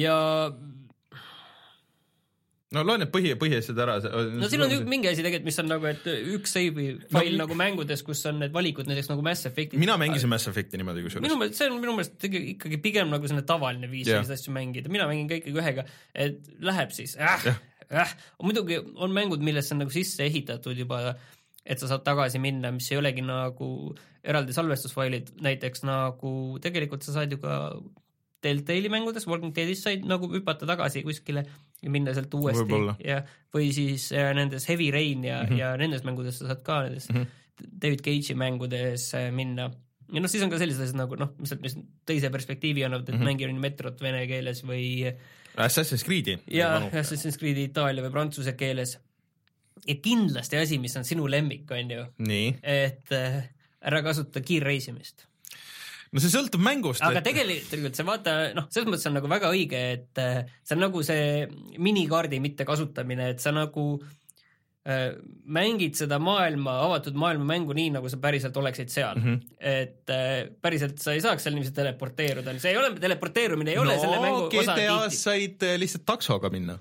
[0.05, 0.17] ja
[2.75, 3.97] no loe need põhi, põhiasjad ära.
[4.31, 6.05] no siin on mingi asi tegelikult, mis on nagu, et
[6.37, 9.81] üks save'i fail No- nagu mängudes, kus on need valikud näiteks nagu Mass Effect'id.
[9.83, 11.39] mina mängisin Mass Effect'i niimoodi kusjuures minu.
[11.41, 15.09] meelest, see on minu meelest ikkagi pigem nagu selline tavaline viis selliseid asju mängida, mina
[15.11, 17.49] mängin ka ikkagi ühega, et läheb siis äh,,
[17.91, 18.15] äh.
[18.43, 21.17] muidugi on mängud, millesse on nagu sisse ehitatud juba,
[21.67, 23.71] et sa saad tagasi minna, mis ei olegi nagu
[24.23, 27.57] eraldi salvestusfailid, näiteks nagu tegelikult sa saad ju ka
[28.43, 31.45] Deltali mängudes, Walking Deadis said nagu hüpata tagasi kuskile
[31.83, 33.21] ja minna sealt uuesti ja,
[33.55, 35.49] või siis äh, nendes Heavy Rain ja mm.
[35.49, 35.61] -hmm.
[35.61, 37.17] ja nendes mängudes sa saad ka nendes mm.
[37.17, 37.27] -hmm.
[37.83, 39.71] David Cage'i mängudes äh, minna
[40.13, 41.77] ja noh, siis on ka sellised asjad nagu noh, mis, mis
[42.09, 43.21] teise perspektiivi annavad, et mm.
[43.21, 43.31] -hmm.
[43.31, 45.13] mängin metrot vene keeles või
[45.57, 46.39] Assassin's Creed'i.
[46.51, 48.99] ja Assassin's Creed'i itaalia või prantsuse keeles.
[49.87, 52.05] ja kindlasti asi, mis on sinu lemmik, on ju,
[52.63, 53.43] et äh,
[53.81, 55.27] ära kasuta kiirreisimist.
[56.11, 57.03] No see sõltub mängust.
[57.07, 60.77] aga tegelikult, tegelikult see vaata noh, selles mõttes on nagu väga õige, et äh, see
[60.79, 61.45] on nagu see
[61.79, 63.87] minikaardi mittekasutamine, et sa nagu
[64.91, 65.15] äh,
[65.47, 69.27] mängid seda maailma, avatud maailma mängu nii, nagu sa päriselt oleksid seal mm.
[69.27, 69.57] -hmm.
[69.59, 73.95] et äh, päriselt sa ei saaks seal niiviisi teleporteeruda, see ei ole, teleporteerumine ei ole
[73.95, 76.79] no, selle mängu osa GTA-s said eh, lihtsalt taksoga minna.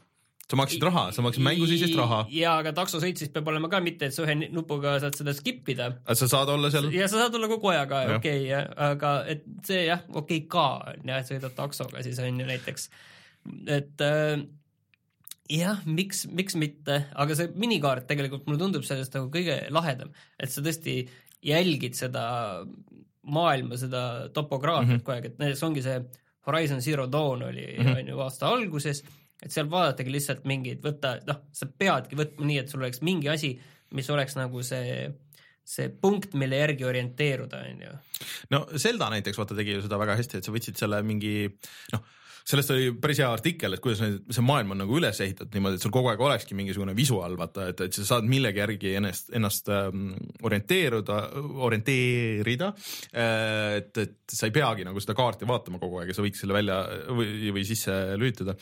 [0.49, 4.09] Sa maksid raha, sa maksid mängusisest raha, jaa, aga taksosõit siis peab olema ka mitte,
[4.09, 6.89] et sa ühe nupuga saad seda skip ida sa saad olla seal.
[6.95, 10.67] ja sa saad olla kogu ajaga, okei okay,, aga et see jah, okei okay, ka
[10.93, 12.89] on jah, et sõidad taksoga siis on ju näiteks,
[13.77, 14.41] et äh,
[15.53, 20.53] jah, miks, miks mitte, aga see minikaart tegelikult mulle tundub sellest nagu kõige lahedam, et
[20.53, 21.03] sa tõesti
[21.45, 22.23] jälgid seda
[23.29, 24.01] maailma, seda
[24.33, 24.97] topograafiat mm.
[24.97, 25.05] -hmm.
[25.05, 26.01] kogu aeg, et näiteks ongi see
[26.49, 27.87] Horizon Zero Dawn oli mm Mhm.
[27.89, 27.99] -hmm.
[27.99, 29.03] on ju aasta alguses,
[29.43, 33.31] et seal vaadatagi lihtsalt mingeid, võtta, noh, sa peadki võtma nii, et sul oleks mingi
[33.31, 33.53] asi,
[33.95, 35.09] mis oleks nagu see
[35.69, 37.91] see punkt, mille järgi orienteeruda, on ju.
[38.53, 41.33] no Zelda näiteks vaata tegi ju seda väga hästi, et sa võtsid selle mingi
[41.93, 42.07] noh,
[42.47, 45.79] sellest oli päris hea artikkel, et kuidas need, see maailm on nagu üles ehitatud niimoodi,
[45.79, 49.31] et sul kogu aeg olekski mingisugune visuaal, vaata, et, et sa saad millegi järgi ennast,
[49.37, 50.11] ennast ähm,
[50.47, 51.19] orienteeruda,
[51.69, 52.71] orienteerida.
[53.13, 56.57] et, et sa ei peagi nagu seda kaarti vaatama kogu aeg ja sa võid selle
[56.57, 56.81] välja
[57.15, 58.55] või, või sisse lülitada.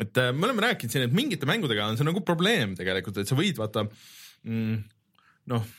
[0.00, 3.30] et äh, me oleme rääkinud siin, et mingite mängudega on see nagu probleem tegelikult, et
[3.30, 4.82] sa võid vaata mm,
[5.52, 5.70] noh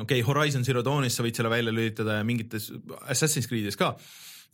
[0.00, 2.68] okei okay,, Horizon Zero Dawnis sa võid selle välja lülitada ja mingites
[3.06, 3.94] Assassin's Creed'is ka.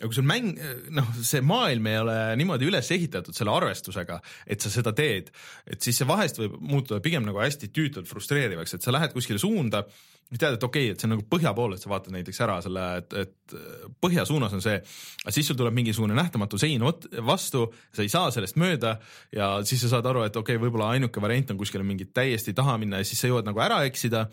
[0.03, 0.57] Aga kui sul mäng,
[0.97, 4.19] noh, see maailm ei ole niimoodi üles ehitatud selle arvestusega,
[4.51, 5.29] et sa seda teed,
[5.71, 9.39] et siis see vahest võib muutuda pigem nagu hästi tüütult frustreerivaks, et sa lähed kuskile
[9.39, 9.85] suunda,
[10.33, 12.57] tead, et okei okay,, et see on nagu põhja pool, et sa vaatad näiteks ära
[12.65, 13.55] selle, et, et
[14.03, 14.81] põhja suunas on see,
[15.23, 16.83] aga siis sul tuleb mingisugune nähtamatu sein
[17.29, 18.97] vastu, sa ei saa sellest mööda
[19.35, 22.57] ja siis sa saad aru, et okei okay,, võib-olla ainuke variant on kuskile mingi täiesti
[22.57, 24.27] taha minna ja siis sa jõuad nagu ära eksida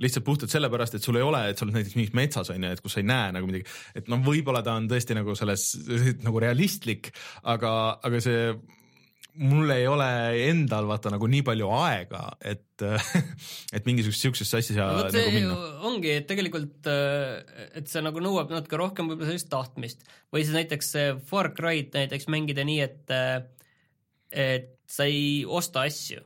[0.00, 2.72] lihtsalt puhtalt sellepärast, et sul ei ole, et sa oled näiteks mingis metsas on ju,
[2.74, 5.70] et kus sa ei näe nagu midagi, et noh, võib-olla ta on tõesti nagu selles
[6.24, 7.12] nagu realistlik,
[7.52, 7.72] aga,
[8.06, 8.44] aga see
[9.40, 10.08] mul ei ole
[10.48, 12.82] endal vaata nagu nii palju aega, et,
[13.76, 15.56] et mingisugust siuksesse asja no nagu see minna.
[15.86, 20.04] ongi, et tegelikult, et see nagu nõuab natuke rohkem võib-olla sellist tahtmist.
[20.34, 20.92] Või siis näiteks
[21.30, 23.16] Far Cry'd näiteks mängida nii, et
[24.30, 26.22] et sa ei osta asju,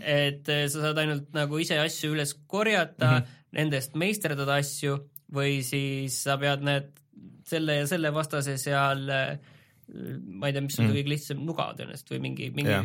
[0.00, 3.22] et sa saad ainult nagu ise asju üles korjata mm, Mhm.
[3.24, 3.42] -hmm.
[3.52, 4.96] nendest meisterdada asju
[5.32, 6.88] või siis sa pead need
[7.46, 9.06] selle ja selle vastase seal
[10.26, 10.92] ma ei tea, mis on Mhm.
[10.92, 10.96] mm.
[10.96, 12.84] kõige lihtsam, nuga tõenäoliselt või mingi, mingi Jah.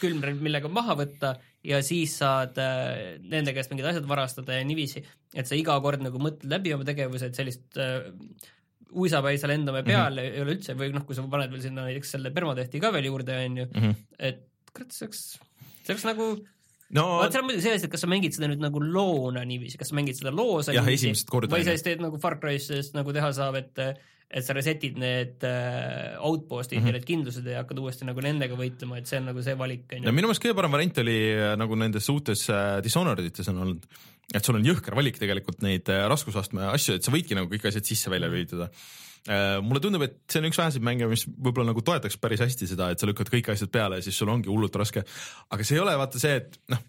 [0.00, 1.32] külmrelv, millega maha võtta
[1.64, 5.02] ja siis saad äh, nende käest mingid asjad varastada ja niiviisi,
[5.34, 8.06] et sa iga kord nagu mõtled läbi oma tegevuse, et sellist äh,
[8.94, 10.34] uisapäi seal endame peale mm -hmm.
[10.36, 13.04] ei ole üldse või noh, kui sa paned veel sinna näiteks selle permadeath'i ka veel
[13.10, 13.90] juurde, on ju, Mhm.
[14.18, 15.38] et kurat, see oleks,
[15.84, 16.28] see oleks nagu
[16.96, 19.78] no vaat seal on muidugi asi, et kas sa mängid seda nüüd nagu loona niiviisi,
[19.80, 22.96] kas sa mängid seda loosa Jah, esimest korda, või sa siis teed nagu Far Cry'st
[22.98, 23.84] nagu teha saab, et
[24.30, 26.84] et sa reset'id need äh, outpost'id mm Mhm.
[26.84, 26.86] -hmm.
[26.86, 29.88] ja need kindlused ja hakkad uuesti nagu nendega võitlema, et see on nagu see valik,
[29.90, 30.12] on ju.
[30.12, 33.86] minu meelest kõige parem variant oli äh, nagu nendes uutes äh, Dishonored ites on olnud,
[34.32, 37.82] et sul on jõhker valik tegelikult neid raskusastme asju, et sa võidki nagu kõik asjad
[37.90, 38.70] sisse-välja lülitada.
[39.28, 42.88] Mulle tundub, et see on üks väheseid mänge, mis võib-olla nagu toetaks päris hästi seda,
[42.92, 45.02] et sa lükkad kõik asjad peale ja siis sul ongi hullult raske.
[45.52, 46.80] aga see ei ole vaata see, et noh,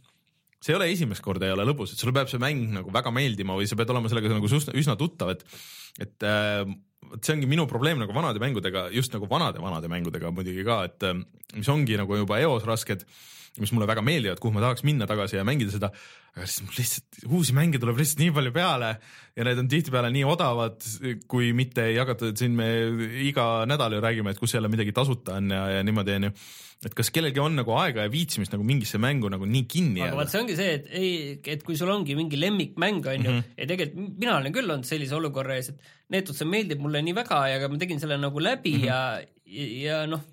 [0.61, 3.11] see ei ole esimest korda ei ole lõbus, et sulle peab see mäng nagu väga
[3.13, 5.43] meeldima või sa pead olema sellega nagu üsna, üsna tuttav, et
[5.99, 6.63] et äh,
[7.11, 11.07] vot see ongi minu probleem nagu vanade mängudega, just nagu vanade-vanade mängudega muidugi ka, et
[11.09, 11.17] äh,
[11.57, 13.03] mis ongi nagu juba eos rasked,
[13.59, 15.89] mis mulle väga meeldivad, kuhu ma tahaks minna tagasi ja mängida seda,
[16.31, 18.91] aga siis mul lihtsalt uusi mänge tuleb lihtsalt nii palju peale
[19.35, 20.79] ja need on tihtipeale nii odavad,
[21.31, 22.69] kui mitte ei jagata, et siin me
[23.27, 26.31] iga nädal ju räägime, et kus jälle midagi tasuta on ja, ja niimoodi onju.
[26.87, 30.15] et kas kellelgi on nagu aega ja viitsimist nagu mingisse mängu nagu nii kinni aga
[30.15, 30.31] vaat jääda?
[30.31, 31.13] see ongi see, et ei,
[31.53, 35.19] et kui sul ongi mingi lemmikmäng, on ju, ja tegelikult mina olen küll olnud sellise
[35.19, 38.77] olukorra ees, et Neetud, see meeldib mulle nii väga ja ma tegin selle nagu läbi
[38.79, 38.87] mm -hmm.
[38.87, 40.23] ja, ja noh,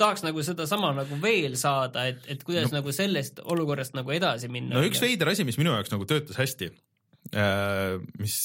[0.00, 2.80] tahaks nagu sedasama nagu veel saada, et, et kuidas no.
[2.80, 4.78] nagu sellest olukorrast nagu edasi minna.
[4.78, 6.70] no üks veider asi, mis minu jaoks nagu töötas hästi,
[8.18, 8.36] mis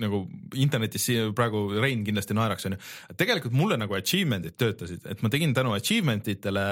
[0.00, 0.24] nagu
[0.58, 2.80] internetis praegu Rein kindlasti naeraks, onju,
[3.20, 6.66] tegelikult mulle nagu achievement'id töötasid, et ma tegin tänu achievement itele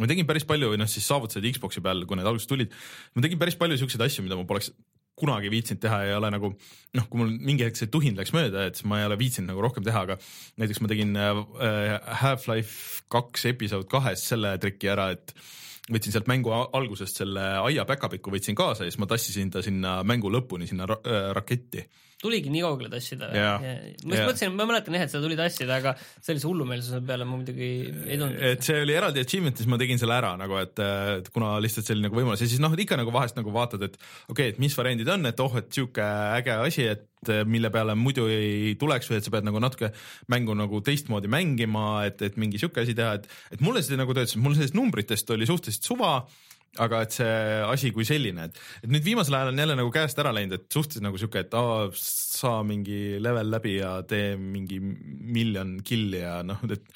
[0.00, 2.72] ma tegin päris palju, noh siis saavutused Xbox'i peal, kui need alguses tulid,
[3.16, 4.72] ma tegin päris palju siukseid asju, mida ma poleks
[5.18, 8.32] kunagi viitsinud teha ja ei ole nagu noh, kui mul mingi hetk see tuhin läks
[8.34, 10.16] mööda, et siis ma ei ole viitsinud nagu rohkem teha, aga
[10.60, 11.42] näiteks ma tegin äh,
[12.22, 15.34] Half-Life kaks episood kahes selle triki ära, et
[15.92, 19.98] võtsin sealt mängu algusest selle aia päkapiku võtsin kaasa ja siis ma tassisin ta sinna
[20.06, 21.84] mängu lõpuni sinna ra äh, raketti.
[22.22, 23.42] Tuligi nii kaugele tassida või?
[23.42, 27.38] Ma just mõtlesin, ma mäletan jah, et seda tuli tassida, aga sellise hullumeelsuse peale ma
[27.38, 27.70] muidugi
[28.06, 28.40] ei tulnud.
[28.52, 32.06] et see oli eraldi achievement, siis ma tegin selle ära nagu, et kuna lihtsalt oli
[32.06, 32.44] nagu võimalus.
[32.44, 35.26] Ja siis noh, ikka nagu vahest nagu vaatad, et okei okay,, et mis variandid on,
[35.30, 36.06] et oh, et sihuke
[36.38, 37.08] äge asi, et
[37.46, 39.92] mille peale muidu ei tuleks või et sa pead nagu natuke
[40.32, 44.14] mängu nagu teistmoodi mängima, et, et mingi sihuke asi teha, et et mulle see nagu
[44.16, 46.16] töötas, mul sellest numbritest oli suhteliselt suva
[46.80, 47.32] aga et see
[47.68, 50.68] asi kui selline, et, et nüüd viimasel ajal on jälle nagu käest ära läinud, et
[50.72, 56.38] suhteliselt nagu sihuke, et aa, saa mingi level läbi ja tee mingi miljon kill'i ja
[56.46, 56.86] noh, et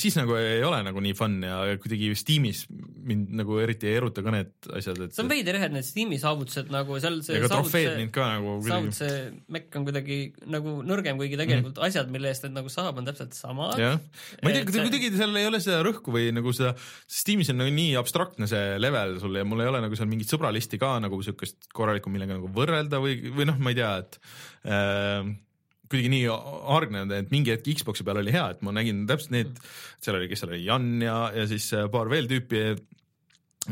[0.00, 2.64] siis nagu ei ole nagu nii fun ja kuidagi Steamis
[3.04, 5.86] mind nagu eriti ei eruta ka need asjad, et see on veider jah, et need
[5.86, 9.10] Steam'i saavutused nagu seal see ega trofeed mind ka nagu kuidagi saavutuse
[9.56, 10.18] mekk on kuidagi
[10.54, 11.86] nagu nõrgem, kuigi tegelikult mm.
[11.88, 13.78] asjad, mille eest need nagu saab, on täpselt samad.
[13.80, 14.00] jah,
[14.40, 16.74] ma ei tea, see- kuidagi seal ei ole seda rõhku või nagu seda,
[17.20, 20.32] Steamis on nagu nii abstraktne see level sul ja mul ei ole nagu seal mingit
[20.32, 24.20] sõbralisti ka nagu siukest korralikku, millega nagu võrrelda või, või noh, ma ei tea, et
[24.64, 25.34] äh,
[25.94, 26.26] kuidagi nii
[26.74, 29.62] hargnenud, et mingi hetk Xbox'i peal oli hea, et ma nägin täpselt need,
[30.02, 32.66] seal oli, kes seal oli, Jan ja, ja siis äh, paar veel tüüpi,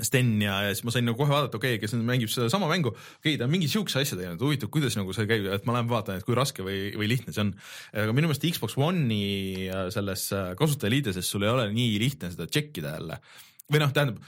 [0.01, 2.65] Sten ja, ja siis ma sain nagu kohe vaadata, okei okay,, kes nüüd mängib sedasama
[2.71, 5.67] mängu, okei okay,, ta on mingi siukse asja teinud, huvitav, kuidas nagu see käib, et
[5.69, 7.51] ma lähen vaatan, et kui raske või, või lihtne see on.
[7.93, 12.49] aga minu meelest Xbox One'i äh, selles äh, kasutajaliideses sul ei ole nii lihtne seda
[12.49, 13.21] tšekkida jälle.
[13.69, 14.25] või noh, tähendab,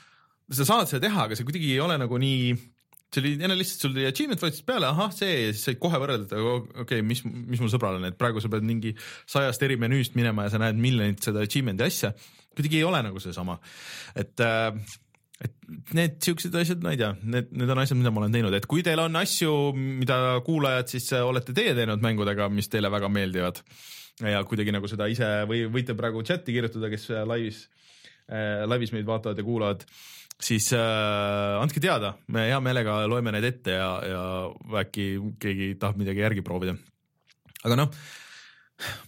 [0.53, 2.53] sa saad seda teha, aga see kuidagi ei ole nagu nii
[3.15, 6.01] see oli jälle lihtsalt sul tuli achievement võtsid peale, ahah, see ja siis said kohe
[6.03, 8.95] võrrelda, okei okay,, mis, mis mul sõbral on, et praegu sa pead mingi
[9.31, 12.13] sajast erimenüüst minema ja sa näed miljonit seda achievement'i asja.
[12.55, 13.59] kuidagi ei ole nagu seesama,
[14.19, 14.75] et äh,
[15.45, 15.55] et
[15.97, 18.69] need siuksed asjad, ma ei tea, need, need on asjad, mida ma olen teinud, et
[18.71, 23.61] kui teil on asju, mida kuulajad siis olete teie teinud mängudega, mis teile väga meeldivad.
[24.23, 27.65] Ja kuidagi nagu seda ise või võite praegu chati kirjutada, kes laivis
[28.31, 29.83] äh,, laivis meid vaatavad ja kuulavad,
[30.43, 34.23] siis äh, andke teada, me hea meelega loeme need ette ja, ja
[34.83, 35.09] äkki
[35.41, 36.77] keegi tahab midagi järgi proovida.
[37.65, 37.91] aga noh,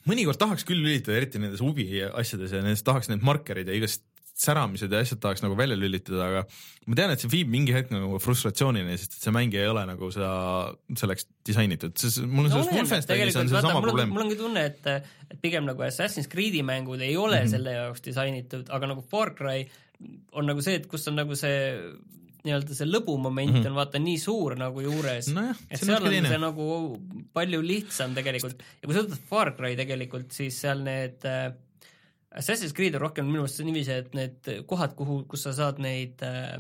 [0.08, 4.06] mõnikord tahaks küll lülitada, eriti nendes huvi asjades ja nendes tahaks need markerid ja igast
[4.36, 6.42] säramised ja asjad tahaks nagu välja lülitada, aga
[6.86, 9.86] ma tean, et see viib mingi hetk nagu frustratsioonini, sest et see mäng ei ole
[9.88, 10.32] nagu seda,
[11.00, 14.12] selleks disainitud, sest mul on selles Wolfensteinis on seesama probleem.
[14.12, 17.46] mul ongi tunne, et, et pigem nagu Assassin's Creed'i mängud ei ole mm.
[17.46, 17.54] -hmm.
[17.56, 19.64] selle jaoks disainitud, aga nagu Far Cry
[20.32, 21.58] on nagu see, et kus on nagu see
[22.46, 23.60] nii-öelda see lõbumoment mm.
[23.60, 23.70] -hmm.
[23.72, 26.38] on vaata nii suur nagu juures nojah, et seal on teine see.
[26.38, 26.66] nagu
[27.34, 31.48] palju lihtsam tegelikult ja kui sa võtad Far Cry tegelikult, siis seal need äh,
[32.36, 36.20] Assassin's Creed on rohkem minu arust niiviisi, et need kohad, kuhu, kus sa saad neid
[36.26, 36.58] äh,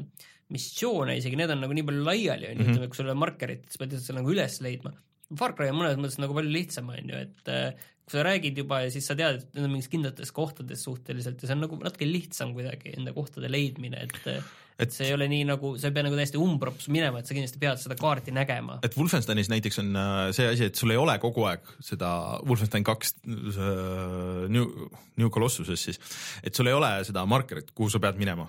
[0.48, 2.70] missioone isegi, need on nagu nii palju laiali, on ju, Mhm.
[2.72, 4.92] ütleme, kui sul on markerid, siis pead selle nagu üles leidma.
[5.34, 8.60] Far Cry on mõnes mõttes nagu palju lihtsam, on ju, et äh, kui sa räägid
[8.62, 11.64] juba ja siis sa tead, et need on mingis kindlates kohtades suhteliselt ja see on
[11.64, 15.70] nagu natuke lihtsam kuidagi enda kohtade leidmine, et äh, et see ei ole nii nagu,
[15.80, 18.78] sa ei pea nagu täiesti umbrops minema, et sa kindlasti pead seda kaarti nägema.
[18.84, 22.10] et Wolfensteinis näiteks on äh, see asi, et sul ei ole kogu aeg seda
[22.46, 24.68] Wolfenstein kaks New,
[25.16, 25.98] New Colossuses siis,
[26.44, 28.46] et sul ei ole seda markerit, kuhu sa pead minema.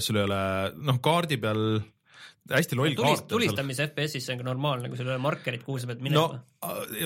[0.00, 0.42] sul ei ole,
[0.80, 1.82] noh, kaardi peal
[2.52, 5.64] hästi loll tulist, kaart tulistamise FPS-is see on ka normaalne, kui sul ei ole markerit,
[5.66, 6.38] kuhu sa pead no minema.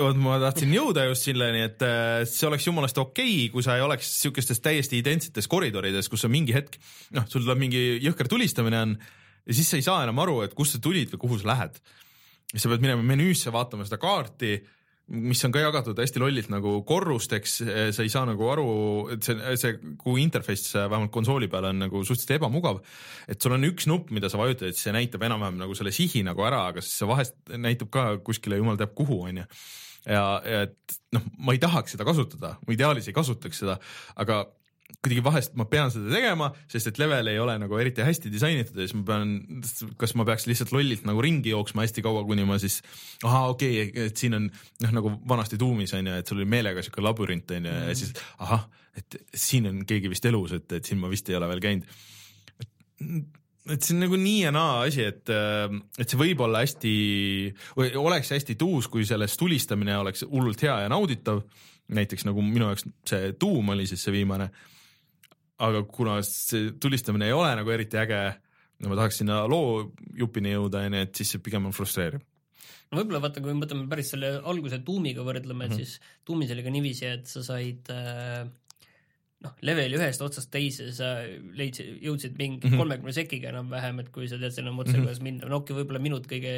[0.04, 3.78] vot ma tahtsin jõuda just selleni, et äh, see oleks jumalast okei okay,, kui sa
[3.78, 6.78] ei oleks siukestes täiesti identsetes koridorides, kus on mingi hetk,
[7.16, 8.94] noh, sul tuleb mingi jõhker tulistamine on
[9.46, 11.82] ja siis sa ei saa enam aru, et kust sa tulid või kuhu sa lähed.
[12.52, 14.58] siis sa pead minema menüüsse vaatama seda kaarti,
[15.12, 17.56] mis on ka jagatud hästi lollilt nagu korrusteks,
[17.94, 18.66] sa ei saa nagu aru,
[19.12, 22.80] et see, see, kuhu interface vähemalt konsooli peal on nagu suhteliselt ebamugav.
[23.28, 26.22] et sul on üks nupp, mida sa vajutad, et see näitab enam-vähem nagu selle sihi
[26.26, 29.44] nagu ära, aga siis see vahest näitab ka kuskile jumal teab kuhu, onju.
[30.06, 33.78] ja, ja et noh, ma ei tahaks seda kasutada, ma ideaalis ei kasutaks seda,
[34.16, 34.44] aga
[35.00, 38.76] kuidagi vahest ma pean seda tegema, sest et level ei ole nagu eriti hästi disainitud
[38.76, 39.32] ja siis ma pean,
[40.00, 42.80] kas ma peaks lihtsalt lollilt nagu ringi jooksma hästi kaua, kuni ma siis,
[43.24, 46.48] ahah, okei okay,, et siin on noh, nagu vanasti Doomis on ju, et sul oli
[46.52, 48.66] meelega siuke labürint on ju ja siis ahah,
[48.98, 51.94] et siin on keegi vist elus, et, et siin ma vist ei ole veel käinud.
[53.72, 56.94] et see on nagu nii ja naa asi, et, et see võib olla hästi,
[58.00, 61.42] oleks hästi tuus, kui sellest tulistamine oleks hullult hea ja nauditav.
[61.92, 64.48] näiteks nagu minu jaoks see tuum oli siis see viimane.
[65.58, 68.20] Aga kuna see tulistamine ei ole nagu eriti äge,
[68.82, 72.22] no ma tahaks sinna loo jupini jõuda, onju, et siis see pigem on frustreeriv.
[72.90, 75.76] no võib-olla vaata, kui me võtame päris selle alguse tuumiga võrdleme mm, -hmm.
[75.76, 78.46] siis tuumis oli ka niiviisi, et sa said äh,
[79.42, 81.14] noh, leveli ühest otsast teise sa
[81.58, 82.78] leidsid, jõudsid mingi Mhm.
[82.78, 83.26] kolmekümne mm -hmm.
[83.26, 84.70] sekiga enam-vähem, et kui sa tead otse Mhm.
[84.70, 85.02] mm, -hmm.
[85.04, 86.52] kuidas minna, no okei okay,, võib-olla minut kõige,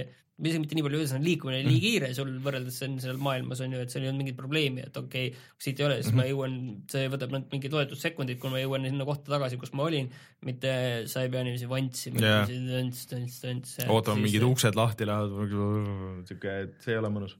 [0.45, 1.72] isegi mitte nii palju, ühesõnaga liikumine oli Mhm.
[1.72, 4.97] nii kiire sul võrreldes seal, maailmas on ju, et seal ei olnud mingit probleemi, et
[4.97, 6.24] okei okay,, siit ei ole, siis mm -hmm.
[6.24, 9.82] ma jõuan, see võtab ainult mingi toetussekundid, kui ma jõuan sinna kohta tagasi, kus ma
[9.85, 10.11] olin,
[10.43, 12.47] mitte sa ei pea niiviisi vantsima Jaa.
[12.47, 13.78] tönts, tönts, tönts.
[13.89, 17.37] ootame, mingid uksed lahti lähevad, siuke, et see ei ole mõnus.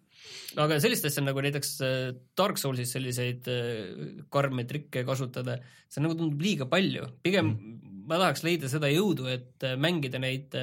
[0.61, 5.59] Aga sellist asja nagu näiteks äh, Dark Soulsis selliseid äh, karme trikke kasutada,
[5.91, 7.95] see nagu tundub liiga palju, pigem mm.
[8.11, 10.55] ma tahaks leida seda jõudu, et äh, mängida neid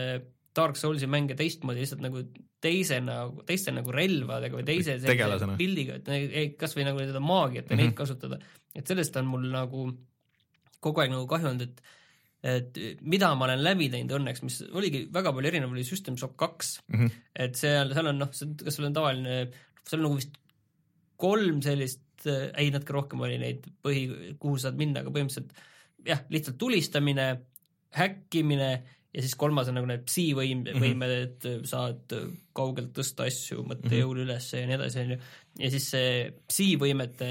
[0.55, 2.23] Dark Soulsi mänge teistmoodi lihtsalt nagu
[2.61, 4.97] teisena, teiste nagu relvadega või teise
[5.57, 7.87] pildiga, et kasvõi nagu seda maagiat ja mm -hmm.
[7.87, 8.39] neid kasutada,
[8.75, 9.87] et sellest on mul nagu
[10.81, 11.81] kogu aeg nagu kahju olnud, et
[12.43, 16.37] et mida ma olen läbi teinud õnneks, mis oligi väga palju erinev, oli System Shock
[16.41, 17.05] kaks mm, Mhm.
[17.05, 17.27] -hmm.
[17.45, 19.35] et seal, seal on noh, kas sul on tavaline,
[19.85, 20.39] seal on nagu vist
[21.21, 25.53] kolm sellist, ei natuke rohkem oli neid põhi, kuhu saad minna, aga põhimõtteliselt
[26.05, 27.27] jah, lihtsalt tulistamine,
[27.93, 28.71] häkkimine
[29.11, 32.13] ja siis kolmas on nagu need psi-võim-, võimed, et saad
[32.57, 35.17] kaugelt tõsta asju mõttejõul üles ja nii edasi, onju.
[35.59, 36.11] ja siis see
[36.47, 37.29] psi-võimete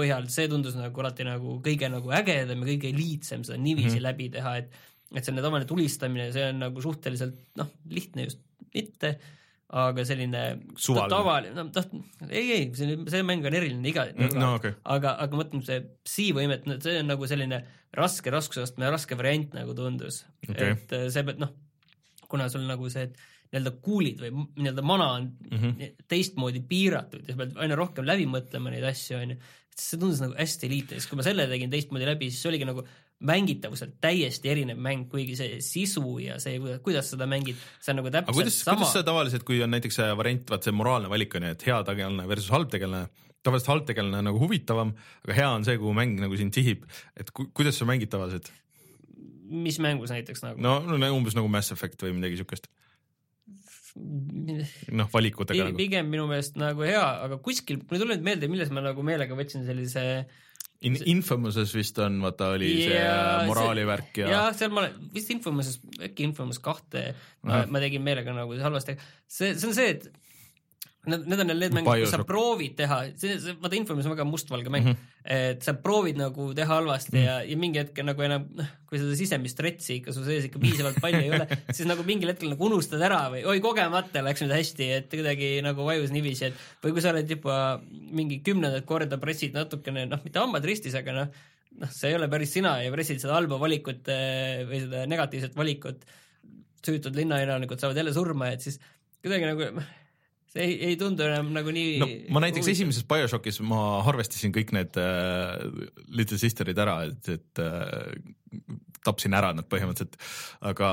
[0.00, 3.98] põhjal, see tundus nagu alati nagu kõige nagu ägedam ja kõige eliitsem seda niiviisi mm
[3.98, 4.08] -hmm.
[4.08, 4.78] läbi teha, et
[5.10, 8.42] et selline tavaline tulistamine, see on nagu suhteliselt noh, lihtne just
[8.74, 9.16] mitte,
[9.70, 10.42] aga selline
[10.78, 11.10] Suvaline.
[11.10, 11.94] tavaline, no taht-,
[12.28, 15.64] ei, ei, see, see mäng on eriline iga no okei okay., aga, aga ma mõtlen,
[15.66, 17.60] see psi-võimet, see on nagu selline
[17.98, 20.74] raske raskusastme raske variant nagu tundus Okei.
[20.74, 21.54] et äh, see peab noh,
[22.30, 23.20] kuna sul nagu see et
[23.50, 24.30] nii-öelda kuulid või
[24.62, 25.56] nii-öelda mana on mm.
[25.58, 25.94] -hmm.
[26.10, 29.38] teistmoodi piiratud ja sa pead aina rohkem läbi mõtlema neid asju, onju,
[29.78, 32.84] see tundus nagu hästi lihtne, siis kui ma selle tegin teistmoodi läbi, siis oligi nagu
[33.30, 38.08] mängitavuselt täiesti erinev mäng, kuigi see sisu ja see, kuidas seda mängid, see on nagu
[38.08, 38.78] aga täpselt kuidas, sama.
[38.78, 41.66] kuidas see tavaliselt, kui on näiteks see variant, vaat see moraalne valik on ju, et
[41.68, 43.10] hea tegelane versus halb tegelane,
[43.44, 44.94] tavaliselt halb tegelane on nagu huvitavam,
[45.26, 46.88] aga hea on see, kuhu mäng nagu sind sihib,
[47.20, 48.52] et ku, kuidas sa mängid tavaliselt?
[49.50, 50.62] mis mängus näiteks nagu?
[50.62, 52.70] No, no umbes nagu Mass Effect või midagi siukest,
[53.96, 55.78] noh valikutega Pi- nagu.
[55.80, 59.02] pigem minu meelest nagu hea, aga kuskil, mul ei tule nüüd meelde, milles ma nagu
[59.06, 60.04] meelega võtsin sellise
[60.80, 65.28] In, Infamouses vist on, vaata oli see Jaa, moraalivärk ja, jah, seal ma olen, vist
[65.34, 65.76] Infomouses,
[66.06, 67.10] äkki Infomous kahte
[67.44, 68.94] ma, ma tegin meelega nagu halvasti,
[69.28, 70.08] see, see on see, et
[71.08, 74.24] Need, need on need mängud, kus sa proovid teha, see, see, vaata Infomous on väga
[74.28, 74.96] mustvalge mäng mm.
[74.98, 75.30] -hmm.
[75.32, 77.24] et sa proovid nagu teha halvasti mm -hmm.
[77.24, 80.60] ja, ja mingi hetk nagu enam, noh, kui seda sisemist stretsi ikka su sees ikka
[80.60, 81.46] piisavalt palju ei ole,
[81.76, 85.48] siis nagu mingil hetkel nagu unustad ära või oi, kogemata läks nüüd hästi, et kuidagi
[85.64, 90.20] nagu vajus niiviisi, et või kui sa oled juba mingi kümnendat korda pressid natukene, noh,
[90.24, 91.32] mitte hambad ristis, aga noh,
[91.80, 95.56] noh, see ei ole päris sina ja pressid seda halba valikut eh, või seda negatiivset
[95.56, 96.04] valikut,
[96.84, 98.76] süütud linnaelanikud saavad jälle surma, et siis
[99.24, 99.80] kuidagi nagu
[100.50, 104.74] see ei, ei tundu enam nagu nii no ma näiteks esimeses BioShockis ma harvestasin kõik
[104.76, 105.56] need äh,
[106.10, 108.14] Little Sisterid ära, et, et äh,
[109.06, 110.18] tapsin ära nad põhimõtteliselt,
[110.72, 110.90] aga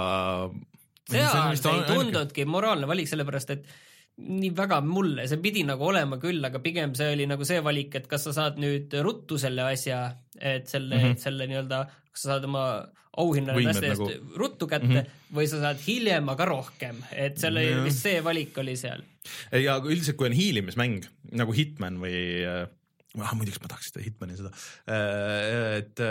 [1.07, 3.69] seal see ei tundunudki moraalne valik, sellepärast et
[4.17, 7.93] nii väga mulle, see pidi nagu olema küll, aga pigem see oli nagu see valik,
[7.99, 11.03] et kas sa saad nüüd ruttu selle asja, et selle mm.
[11.03, 11.19] -hmm.
[11.21, 12.63] selle nii-öelda, kas sa saad oma
[13.17, 14.09] auhinna eest nagu-
[14.39, 15.35] ruttu kätte mm -hmm.
[15.37, 17.83] või sa saad hiljem, aga rohkem, et selle Jah.
[17.85, 19.03] vist see valik oli seal.
[19.51, 22.17] ja üldiselt, kui on hiilimismäng nagu Hitman või,
[23.17, 24.51] ah, muideks ma tahaks seda Hitmani seda,
[25.77, 26.03] et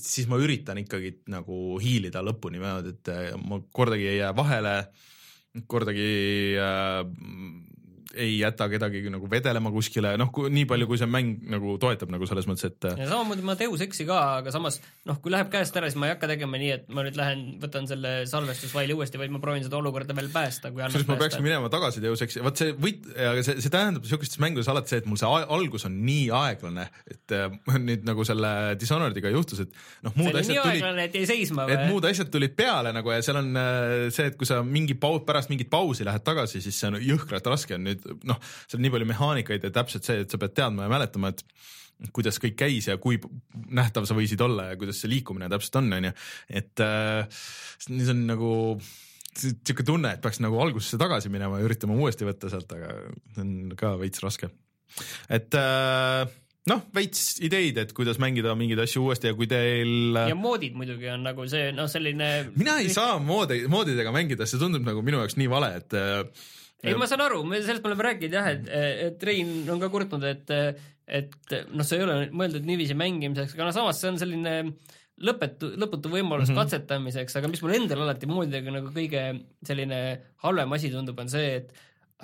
[0.00, 3.12] siis ma üritan ikkagi nagu hiilida lõpuni niimoodi, et
[3.44, 4.76] ma kordagi ei jää vahele,
[5.70, 7.04] kordagi äh,
[8.14, 12.26] ei jäta kedagi nagu vedelema kuskile, noh, nii palju, kui see mäng nagu toetab nagu
[12.28, 15.76] selles mõttes, et ja samamoodi ma Deus Exi ka, aga samas noh, kui läheb käest
[15.78, 19.20] ära, siis ma ei hakka tegema nii, et ma nüüd lähen, võtan selle salvestusfaili uuesti,
[19.20, 22.42] vaid ma proovin seda olukorda veel päästa, kui kusjuures ma peaksin minema tagasi Deus Exi,
[22.44, 25.88] vot see võit, aga see, see tähendab niisugustes mängudes alati see, et mul see algus
[25.88, 27.58] on nii aeglane, et äh,
[27.88, 29.74] nüüd nagu selle Dishonored'iga juhtus, et
[30.06, 31.76] noh, muud asjad tulid aeglane, et jäi seisma või?
[31.76, 34.96] et muud asjad tulid peale nagu ja seal on äh, see, et kui sa mingi
[34.98, 37.76] paus, pärast mingit pausi lähed tagasi, siis see on jõhkralt raske.
[37.76, 40.86] On nüüd noh, seal on nii palju mehaanikaid ja täpselt see, et sa pead teadma
[40.86, 41.44] ja mäletama, et
[42.14, 43.20] kuidas kõik käis ja kui
[43.70, 46.12] nähtav sa võisid olla ja kuidas see liikumine täpselt on, on ju,
[46.60, 47.42] et äh,
[47.80, 48.52] see on nagu
[49.34, 52.94] sihuke tunne, et peaks nagu algusesse tagasi minema ja üritama uuesti võtta sealt, aga
[53.34, 54.50] see on ka veits raske.
[55.32, 56.26] et äh,
[56.70, 60.18] noh, veits ideid, et kuidas mängida mingeid asju uuesti ja kui teil.
[60.30, 62.30] ja moodid muidugi on nagu see noh, selline.
[62.58, 66.46] mina ei saa moodi, moodidega mängida, see tundub nagu minu jaoks nii vale, et äh,
[66.84, 68.68] ei, ma saan aru, me sellest me oleme rääkinud jah, et,
[69.08, 70.52] et Rein on ka kurtnud, et,
[71.20, 74.54] et noh, see ei ole mõeldud niiviisi mängimiseks, aga no samas see on selline
[75.24, 76.60] lõpetu, lõputu võimalus mm -hmm.
[76.62, 79.24] katsetamiseks, aga mis mul endal alati moodidega nagu kõige
[79.66, 80.00] selline
[80.44, 81.72] halvem asi tundub, on see, et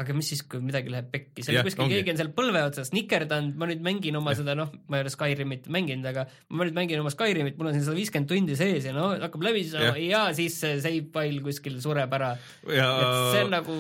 [0.01, 1.99] aga mis siis, kui midagi läheb pekki, seal kuskil ongi.
[1.99, 4.41] keegi on seal põlve otsas nikerdanud, ma nüüd mängin oma ja.
[4.41, 6.27] seda noh, ma ei ole Skyrimit mänginud, aga
[6.57, 9.47] ma nüüd mängin oma Skyrimit, mul on siin sada viiskümmend tundi sees ja no hakkab
[9.47, 10.25] läbi saama ja.
[10.27, 12.35] ja siis see save file kuskil sureb ära.
[12.67, 13.79] et see on nagu,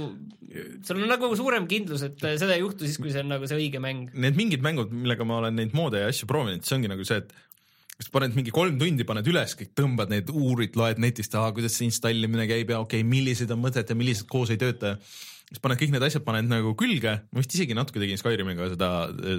[0.86, 3.60] sul on nagu suurem kindlus, et seda ei juhtu siis, kui see on nagu see
[3.60, 4.10] õige mäng.
[4.14, 7.22] Need mingid mängud, millega ma olen neid moode ja asju proovinud, see ongi nagu see,
[7.22, 7.32] et
[8.00, 11.90] kas paned mingi kolm tundi, paned üles, kõik tõmbad neid, uurid, loed netist, kuidas see
[11.90, 14.94] installimine käib ja okei okay,, millised on mõtet ja millised koos ei tööta
[15.51, 18.90] siis paned kõik need asjad, paned nagu külge, ma vist isegi natuke tegin Skyrimiga seda,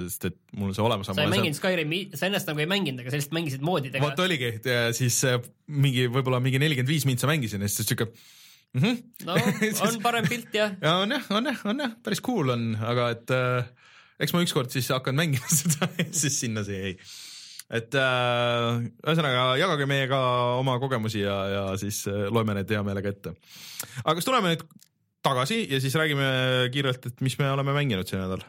[0.04, 1.16] sest et mul see olemas on.
[1.16, 1.72] sa ei mänginud seal...
[1.72, 4.04] Skyrimi, sa ennast nagu ei mänginud, aga sa lihtsalt mängisid moodidega.
[4.04, 4.52] vot oligi,
[4.98, 5.40] siis äh,
[5.72, 8.82] mingi võib-olla mingi nelikümmend viis mintsa mängisin ja siis siuke mm.
[8.82, 9.02] -hmm.
[9.24, 9.38] no
[9.88, 10.76] on parem pilt jah.
[10.84, 13.72] ja on jah, on jah, on jah, päris cool on, aga et äh,
[14.20, 16.94] eks ma ükskord siis hakkan mängima seda ja siis sinna see jäi
[17.72, 20.20] et äh, ühesõnaga jagage meiega
[20.60, 23.32] oma kogemusi ja, ja siis äh, loeme need hea meelega ette.
[24.04, 24.66] aga kas tuleme nüüd
[25.22, 26.26] tagasi ja siis räägime
[26.74, 28.42] kiirelt, et mis me oleme mänginud see nädal.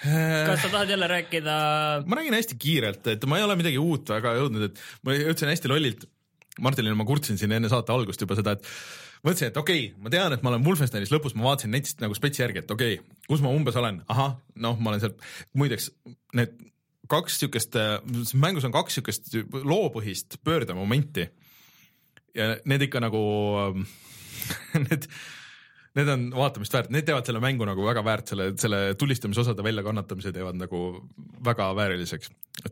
[0.00, 1.56] kas sa tahad jälle rääkida?
[2.06, 5.52] ma räägin hästi kiirelt, et ma ei ole midagi uut väga jõudnud, et ma jõudsin
[5.52, 6.08] hästi lollilt.
[6.60, 8.66] Martinile ma kurtsin siin enne saate algust juba seda, et
[9.26, 12.16] mõtlesin, et okei okay,, ma tean, et ma olen Wolfensteinis lõpus, ma vaatasin netist nagu
[12.16, 15.16] spetsi järgi, et okei okay,, kus ma umbes olen, ahah, noh, ma olen seal,
[15.58, 15.90] muideks
[16.38, 16.56] need
[17.10, 17.76] kaks siukest,
[18.38, 21.26] mängus on kaks siukest loopõhist pöördemomenti.
[22.38, 23.20] ja need ikka nagu
[24.86, 25.08] need
[25.98, 30.32] need on vaatamist väärt, need teevad selle mängu nagu väga väärt, selle, selle tulistamisosade väljakannatamise
[30.34, 30.82] teevad nagu
[31.44, 32.30] väga vääriliseks.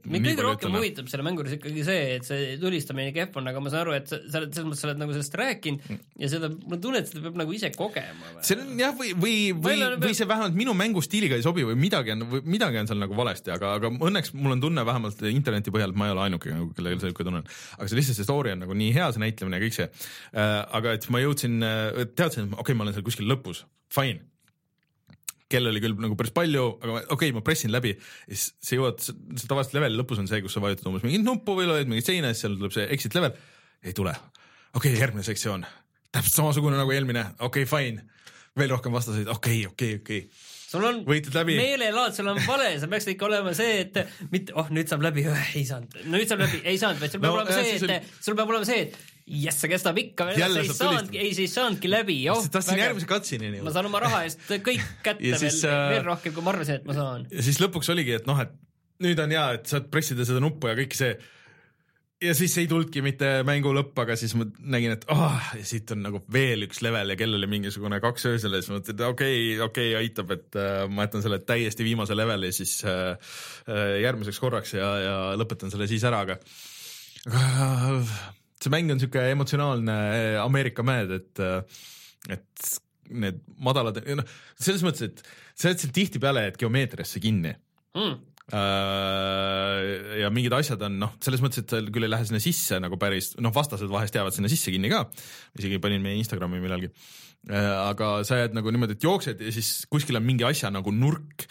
[0.09, 3.63] Mind kõige rohkem huvitab selle mängu juures ikkagi see, et see tulistamine kehv on, aga
[3.63, 6.01] ma saan aru, et sa, sa oled selles mõttes, sa oled nagu sellest rääkinud mm.
[6.23, 8.33] ja seda, mul tunne, et seda peab nagu ise kogema.
[8.45, 12.15] see on jah, või, või, või, või see vähemalt minu mängustiiliga ei sobi või midagi
[12.15, 15.95] on, midagi on seal nagu valesti, aga, aga õnneks mul on tunne vähemalt interneti põhjal,
[15.95, 17.53] et ma ei ole ainuke, kellel see niisugune tunne on.
[17.79, 20.57] aga see lihtsalt see story on nagu nii hea, see näitlemine ja kõik see äh,.
[20.79, 23.65] aga et ma jõudsin, äh, teadsin, okei okay,, ma olen seal kuskil lõpus,
[23.95, 24.27] fine
[25.53, 27.95] kell oli küll nagu päris palju, aga okei okay,, ma pressin läbi.
[28.29, 31.25] Ja siis sa jõuad, see tavaliselt leveli lõpus on see, kus sa vajutad umbes mingit
[31.25, 33.35] nuppu või loed mingit seina ja siis seal tuleb see exit level.
[33.85, 34.15] ei tule.
[34.75, 35.65] okei okay,, järgmine sektsioon,
[36.13, 38.07] täpselt samasugune nagu eelmine, okei okay,, fine.
[38.59, 40.23] veel rohkem vastaseid, okei okay,, okei okay,, okei.
[40.29, 41.05] Okay sul on
[41.49, 43.95] meelelaad, sul on vale, sa peaksid ikka olema see, et
[44.33, 45.25] mitte, oh nüüd saab läbi,
[45.57, 48.37] ei saanud, nüüd saab läbi, ei saanud, vaid sul peab no, olema see, et sul
[48.37, 52.19] peab olema see, et jess, see kestab ikka veel, ei saanudki, ei, ei saanudki läbi,
[52.33, 52.45] oh.
[52.53, 53.53] tahtsin järgmise katsini.
[53.65, 56.81] ma saan oma raha eest kõik kätte siis, veel äh,, veel rohkem, kui ma arvasin,
[56.81, 57.27] et ma saan.
[57.33, 58.55] ja siis lõpuks oligi, et noh, et
[59.05, 61.13] nüüd on hea, et saad pressida seda nuppu ja kõik see.
[62.25, 65.93] ja siis ei tulnudki mitte mängu lõpp, aga siis ma nägin, et ah oh,, siit
[65.95, 69.05] on nagu veel üks level ja kell oli mingisugune kaks öösel ja siis mõtlesin, et
[69.07, 73.15] okei okay,, okei okay,, aitab, et uh, ma jätan selle täiesti viimase leveli siis uh,
[73.69, 76.41] uh, järgmiseks korraks ja, ja lõpetan selle siis ära, aga
[77.29, 78.03] aga
[78.59, 81.85] see mäng on sihuke emotsionaalne eh, Ameerika mäed, et, eh,
[82.37, 82.73] et
[83.09, 85.23] need madalad, noh, selles mõttes, et
[85.57, 87.55] sa jääd seal tihtipeale jääd geomeetriasse kinni.
[87.97, 88.19] Mm.
[88.49, 92.97] Ja mingid asjad on noh, selles mõttes, et sa küll ei lähe sinna sisse nagu
[93.01, 95.03] päris, noh, vastased vahest jäävad sinna sisse kinni ka,
[95.57, 96.89] isegi panin meie Instagrami millalgi.
[97.49, 101.45] aga sa jääd nagu niimoodi, et jooksed ja siis kuskil on mingi asja nagu nurk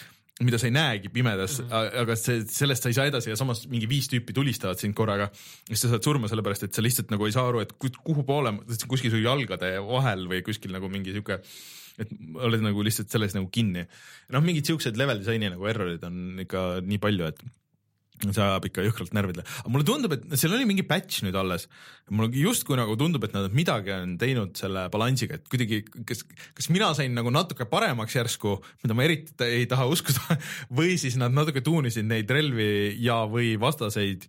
[0.46, 2.02] mida sa ei näegi pimedas mm, -hmm.
[2.04, 5.32] aga see, sellest sa ei saa edasi ja samas mingi viis tüüpi tulistavad sind korraga.
[5.68, 8.54] siis sa saad surma sellepärast, et sa lihtsalt nagu ei saa aru, et kuhu poole,
[8.88, 11.42] kuskil su jalgade vahel või kuskil nagu mingi sihuke
[11.98, 12.12] et
[12.48, 13.88] oled nagu lihtsalt selles nagu kinni.
[14.30, 17.42] noh, mingid siuksed level disaini nagu errorid on ikka nii palju, et
[18.26, 21.68] see ajab ikka jõhkralt närvidele, aga mulle tundub, et seal oli mingi patch nüüd alles.
[22.10, 26.24] mulle justkui nagu tundub, et nad midagi on teinud selle balansiga, et kuidagi, kas,
[26.58, 30.40] kas mina sain nagu natuke paremaks järsku, mida ma eriti ei taha uskuda
[30.80, 34.26] või siis nad natuke tuunisid neid relvi ja, või vastaseid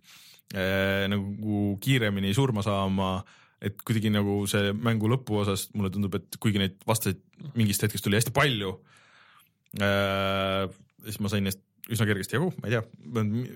[0.53, 3.19] äh, nagu kiiremini surma saama
[3.59, 7.19] et kuidagi nagu see mängu lõpuosas mulle tundub, et kuigi neid vastaseid
[7.59, 8.75] mingist hetkest tuli hästi palju
[9.83, 10.69] äh,,
[11.07, 12.83] siis ma sain neist üsna kergesti jagu, ma ei tea,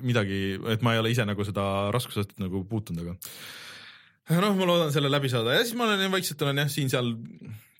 [0.05, 0.39] midagi,
[0.73, 5.11] et ma ei ole ise nagu seda raskusastet nagu puutunud, aga noh, ma loodan selle
[5.11, 5.57] läbi saada.
[5.57, 7.11] Ja siis ma olen vaikselt olen jah, siin-seal,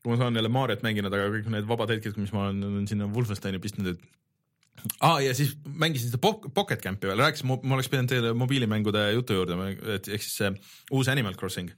[0.04, 2.90] kui ma saan jälle Mariot mänginud, aga kõik need vabad hetked, mis ma olen, olen
[2.90, 7.78] sinna Wolfensteini pistnud, et aa ah, ja siis mängisin seda Pocket Campi veel, rääkisin, ma
[7.78, 9.58] oleks pidanud teile mobiilimängude jutu juurde,
[9.96, 10.50] et ehk siis see
[10.92, 11.70] uus Animal Crossing.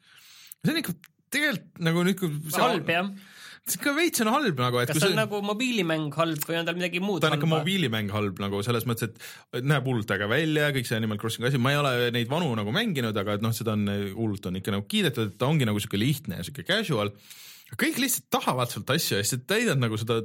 [0.64, 0.96] see on ikka
[1.36, 3.12] tegelikult nagu nüüd, kui halb jah
[3.66, 6.68] see ikka veits on halb nagu, et kas see on nagu mobiilimäng halb või on
[6.68, 9.16] tal midagi muud ta on ikka mobiilimäng halb nagu selles mõttes,
[9.58, 12.52] et näeb hullult äge välja, kõik see Animal Crossingi asi, ma ei ole neid vanu
[12.58, 15.66] nagu mänginud, aga et noh, seda on hullult on ikka nagu kiidetud, et ta ongi
[15.66, 17.10] nagu siuke lihtne ja siuke casual
[17.74, 20.20] kõik lihtsalt tahavad sult asju ja siis sa täidad nagu seda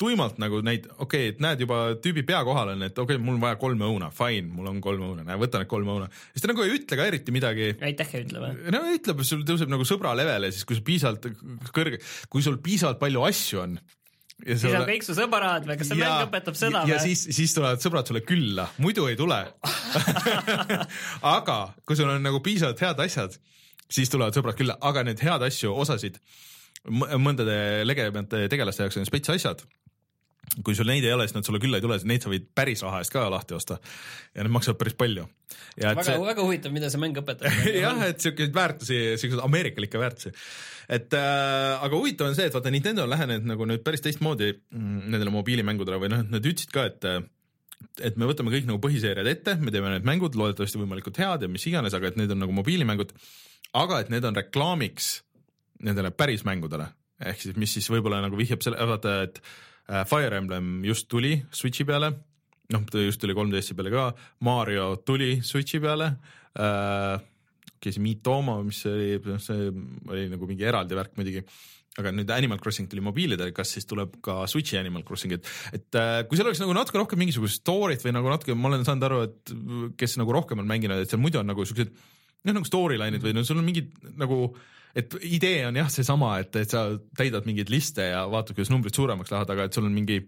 [0.00, 3.22] tuimalt nagu neid, okei okay,, et näed juba tüübi pea kohal on, et okei okay,,
[3.22, 6.08] mul on vaja kolme õuna, fine, mul on kolm õuna, näe, võta need kolm õuna.
[6.32, 7.74] siis ta nagu ei ütle ka eriti midagi.
[7.84, 8.54] aitäh ei ütle või?
[8.72, 11.28] no ütleb, sul tõuseb nagu sõbra levele, siis kui sul piisavalt
[11.76, 12.00] kõrge,
[12.32, 13.76] kui sul piisavalt palju asju on.
[14.40, 14.78] siis sul...
[14.80, 16.94] on kõik su sõbrad või kas see ja, mäng õpetab seda või?
[16.94, 19.42] ja siis, siis tulevad sõbrad sulle külla, muidu ei tule
[21.36, 23.38] aga kui sul on nagu piisavalt head asjad,
[23.84, 26.22] siis tulevad sõbrad külla, aga need head asju, osasid
[26.88, 29.64] mõndade legemete tegelaste jaoks on spets asjad
[30.64, 32.82] kui sul neid ei ole, siis nad sulle külla ei tule, neid sa võid päris
[32.84, 35.26] raha eest ka lahti osta ja need maksavad päris palju.
[35.82, 40.32] väga see..., väga huvitav, mida see mäng õpetab jah, et siukeseid väärtusi, siukseid ameerikalikke väärtusi.
[40.98, 44.52] et äh, aga huvitav on see, et vaata Nintendo on lähenenud nagu nüüd päris teistmoodi
[44.54, 47.10] mm, nendele mobiilimängudele või noh, nad ütlesid ka, et
[48.06, 51.50] et me võtame kõik nagu põhiseeriad ette, me teeme need mängud loodetavasti võimalikult head ja
[51.50, 53.12] mis iganes, aga et need on nagu mobiilimängud,
[53.76, 55.10] aga et need on reklaamiks
[55.84, 56.88] nendele päris mängudele,
[57.20, 61.36] ehk siis mis siis võib-olla nagu vihjab selle, vaata, et äh, Fire Emblem just tuli
[61.52, 62.12] Switchi peale,
[62.72, 64.10] noh, ta just tuli 3DS-i peale ka,
[64.46, 66.12] Mario tuli Switchi peale.
[66.56, 67.16] Äh,,
[67.76, 69.70] okei see Miitomo, mis oli, see
[70.08, 71.42] oli nagu mingi eraldi värk muidugi,
[72.00, 75.98] aga nüüd Animal Crossing tuli mobiilidele, kas siis tuleb ka Switchi Animal Crossing, et, et
[76.00, 79.08] äh, kui seal oleks nagu natuke rohkem mingisugust story't või nagu natuke, ma olen saanud
[79.08, 79.54] aru, et
[80.00, 83.36] kes nagu rohkem on mänginud, et seal muidu on nagu siuksed noh, nagu storyline'id või
[83.36, 84.50] no sul on mingid nagu
[84.96, 86.86] et idee on jah seesama, et, et sa
[87.18, 90.22] täidad mingeid liste ja vaatad, kuidas numbrid suuremaks lähevad, aga et sul on mingi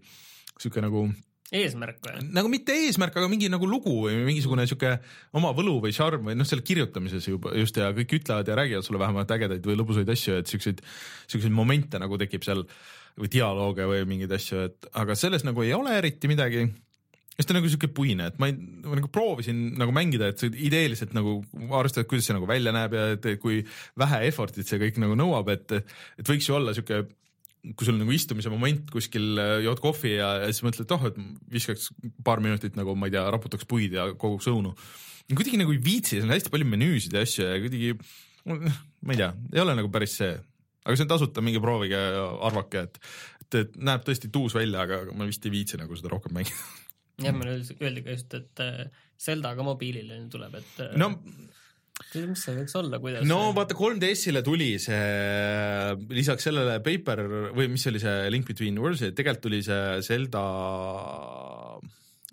[0.59, 1.07] sihuke nagu
[1.55, 2.23] eesmärk või?
[2.35, 4.97] nagu mitte eesmärk, aga mingi nagu lugu või mingisugune sihuke
[5.37, 8.85] oma võlu või šarm või noh, selle kirjutamises juba just ja kõik ütlevad ja räägivad
[8.85, 10.83] sulle vähemalt ägedaid või lõbusaid asju, et siukseid,
[11.31, 12.65] siukseid momente nagu tekib seal
[13.19, 16.67] või dialoog või mingeid asju, et aga selles nagu ei ole eriti midagi
[17.39, 21.13] siis ta nagu siuke puine, et ma ei, ma nagu proovisin nagu mängida, et ideeliselt
[21.15, 21.37] nagu
[21.69, 23.61] arvestada, kuidas see nagu välja näeb ja et kui
[23.99, 25.71] vähe effort'it see kõik nagu nõuab, et,
[26.19, 27.05] et võiks ju olla siuke
[27.75, 31.05] kui sul nagu istumise moment kuskil, äh, jood kohvi ja, ja siis mõtled, et oh,
[31.09, 31.17] et
[31.51, 31.89] viskaks
[32.25, 34.73] paar minutit nagu ma ei tea, raputaks puid ja koguks õunu.
[35.31, 37.93] kuidagi nagu ei viitsi, seal on hästi palju menüüsid ja asju ja kuidagi,
[38.47, 40.35] ma ei tea, ei ole nagu päris see.
[40.85, 43.01] aga see on tasuta, minge proovige ja arvake, et,
[43.59, 46.88] et näeb tõesti tuus välja, aga ma vist ei viitsi nagu seda rohkem mängida
[47.23, 48.83] jah, meile öeldi ka just, et äh,
[49.19, 51.13] Zelda ka mobiilile nüüd tuleb, et äh, no
[52.09, 53.25] mis see võiks olla, kuidas?
[53.27, 57.23] no vaata 3DS-ile tuli see lisaks sellele Paper
[57.55, 60.43] või mis oli see Link Between Worlds, tegelikult tuli see Zelda,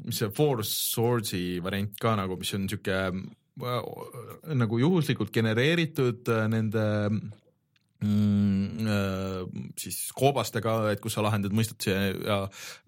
[0.07, 3.91] mis see Four Swords'i variant ka nagu, mis on siuke äh,
[4.62, 6.87] nagu juhuslikult genereeritud nende
[8.05, 12.38] mm, äh, siis koobastega, et kus sa lahendad mõistusi ja,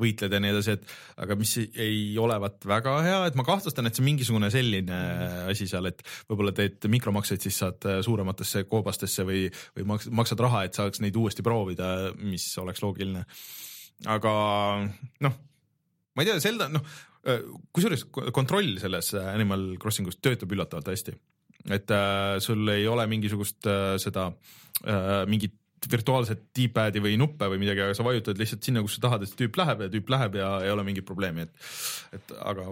[0.01, 3.99] võitled ja nii edasi, et aga mis ei olevat väga hea, et ma kahtlustan, et
[3.99, 5.01] see mingisugune selline
[5.49, 9.47] asi seal, et võib-olla teed mikromakseid, siis saad suurematesse koobastesse või,
[9.79, 13.25] või maks-, maksad raha, et saaks neid uuesti proovida, mis oleks loogiline.
[14.07, 14.33] aga
[15.25, 15.41] noh,
[16.15, 16.85] ma ei tea, Zelda, noh,
[17.75, 21.17] kusjuures kontroll selles Animal Crossingus töötab üllatavalt hästi
[21.75, 24.31] et äh, sul ei ole mingisugust äh, seda
[24.85, 25.57] äh, mingit
[25.89, 29.35] virtuaalset D-pad'i või nuppe või midagi, aga sa vajutad lihtsalt sinna, kus sa tahad, et
[29.39, 32.65] tüüp läheb ja tüüp läheb ja ei ole mingit probleemi, et et aga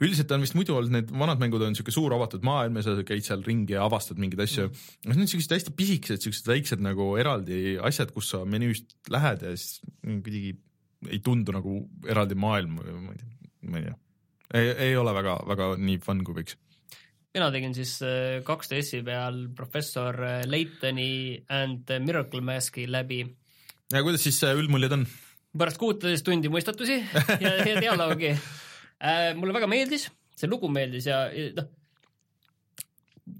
[0.00, 2.96] üldiselt on vist muidu olnud need vanad mängud on siuke suur avatud maailm ja sa
[3.04, 4.68] käid seal ringi ja avastad mingeid asju.
[4.70, 9.44] noh, need on siuksed hästi pisikesed, siuksed väiksed nagu eraldi asjad, kus sa menüüst lähed
[9.44, 10.56] ja siis kuidagi
[11.12, 13.98] ei tundu nagu eraldi maailm või ma ei tea ma ei tea,
[14.88, 16.56] ei ole väga, väga nii fun kui võiks.
[17.34, 23.20] Mina tegin siis äh, kaks DS-i peal professor äh, Laytoni and Miracle Maski läbi
[23.92, 25.06] ja kuidas siis äh, üldmuljed on?
[25.58, 27.00] pärast kuuteist tundi mõistatusi
[27.44, 29.34] ja, ja dialoogi äh,.
[29.38, 31.68] mulle väga meeldis, see lugu meeldis ja, ja noh,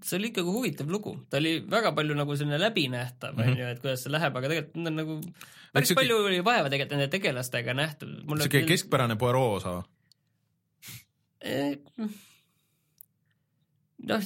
[0.04, 3.52] see oli ikkagi huvitav lugu, ta oli väga palju nagu selline läbinähtav Mhm.
[3.52, 5.18] onju, et kuidas see läheb, aga tegelikult on nagu
[5.72, 8.12] päris siuke- palju oli vaeva tegelikult nende tegelastega nähtud.
[8.44, 9.76] siuke keskpärane Poirot osa.
[14.06, 14.22] noh,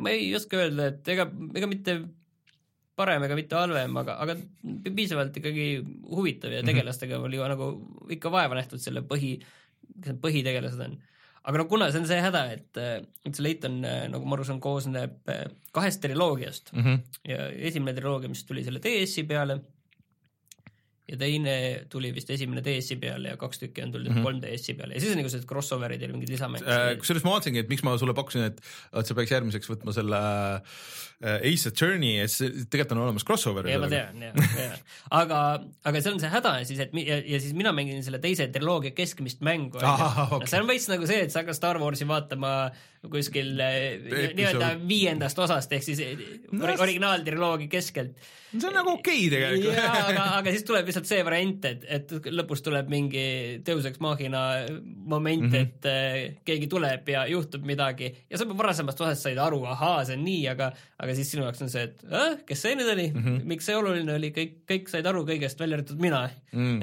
[0.00, 1.98] ma ei oska öelda, et ega, ega mitte
[2.96, 5.66] parem ega mitte halvem, aga, aga pi- piisavalt ikkagi
[6.12, 6.58] huvitav Mhm.
[6.58, 7.68] ja tegelastega oli ju nagu
[8.10, 9.38] ikka vaeva nähtud selle põhi,
[10.02, 10.98] kes need põhitegelased on.
[11.44, 12.76] aga no kuna see on see häda, et,
[13.26, 15.24] et see Leighton, nagu ma aru saan, koosneb
[15.74, 17.00] kahest triloogiast Mhm.
[17.26, 19.56] ja esimene triloogia, mis tuli selle DS-i peale
[21.12, 21.54] ja teine
[21.92, 24.22] tuli vist esimene DS-i peale ja kaks tükki on tulnud mm.
[24.24, 24.40] -hmm.
[24.42, 27.68] 3DS-i peale ja siis on niisugused crossover'id ja mingid lisamängud Äh, kusjuures ma vaatasingi, et
[27.68, 28.60] miks ma sulle pakkusin, et,
[28.98, 30.20] et sa peaks järgmiseks võtma selle
[30.56, 33.68] äh, Ace Attorney ja siis tegelikult on olemas crossover.
[33.70, 34.70] ja ma tean, ja, ja,
[35.20, 35.42] aga,
[35.84, 38.90] aga see on see häda siis, et ja, ja siis mina mängin selle teise triloogia
[38.96, 39.78] keskmist mängu.
[39.82, 40.48] Ahah, okei.
[40.50, 42.54] see on veits nagu see, et sa hakkad Star Warsi vaatama
[43.10, 46.00] kuskil Episood- nii-öelda viiendast osast ehk siis
[46.52, 48.12] No, ori- originaaltriloogia keskelt.
[48.52, 49.78] see on nagu okei okay tegelikult.
[50.08, 53.24] aga, aga siis tuleb lihtsalt see variant, et, et lõpus tuleb mingi
[53.66, 54.42] Deus Ex Machina
[54.82, 55.52] moment mm.
[55.52, 55.62] -hmm.
[55.62, 60.04] et äh, keegi tuleb ja juhtub midagi ja sa juba varasemast osast said aru, ahaa,
[60.04, 62.92] see on nii, aga, aga siis sinu jaoks on see, et äh, kes see nüüd
[62.92, 63.24] oli mm.
[63.24, 63.44] -hmm.
[63.54, 66.82] miks see oluline oli, kõik, kõik said aru kõigest, välja arvatud mina Mm.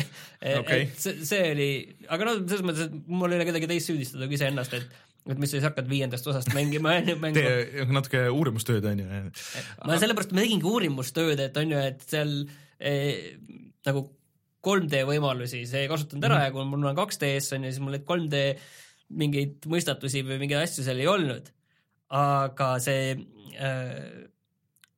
[0.60, 0.82] Okei.
[0.86, 1.68] et see, see oli,
[2.08, 4.98] aga no selles mõttes, et mul ei ole kedagi teist süüdistada kui iseennast, et
[5.28, 9.20] et mis sa siis hakkad viiendast osast mängima, onju, mängu tee natuke uurimustööd onju.
[9.84, 12.32] ma sellepärast ma tegingi uurimustööd, et on ju, et seal
[12.80, 13.36] eh,
[13.86, 14.06] nagu
[14.64, 16.44] 3D võimalusi, see ei kasutanud ära Mhm.
[16.44, 18.42] ja kui mul on 2D-s on ju, siis mul neid 3D
[19.20, 21.48] mingeid mõistatusi või mingeid asju seal ei olnud.
[22.10, 24.26] aga see äh,,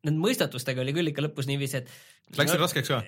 [0.02, 1.90] nende mõistatustega oli küll ikka lõpus niiviisi, et
[2.38, 3.02] Läks see raskeks ka?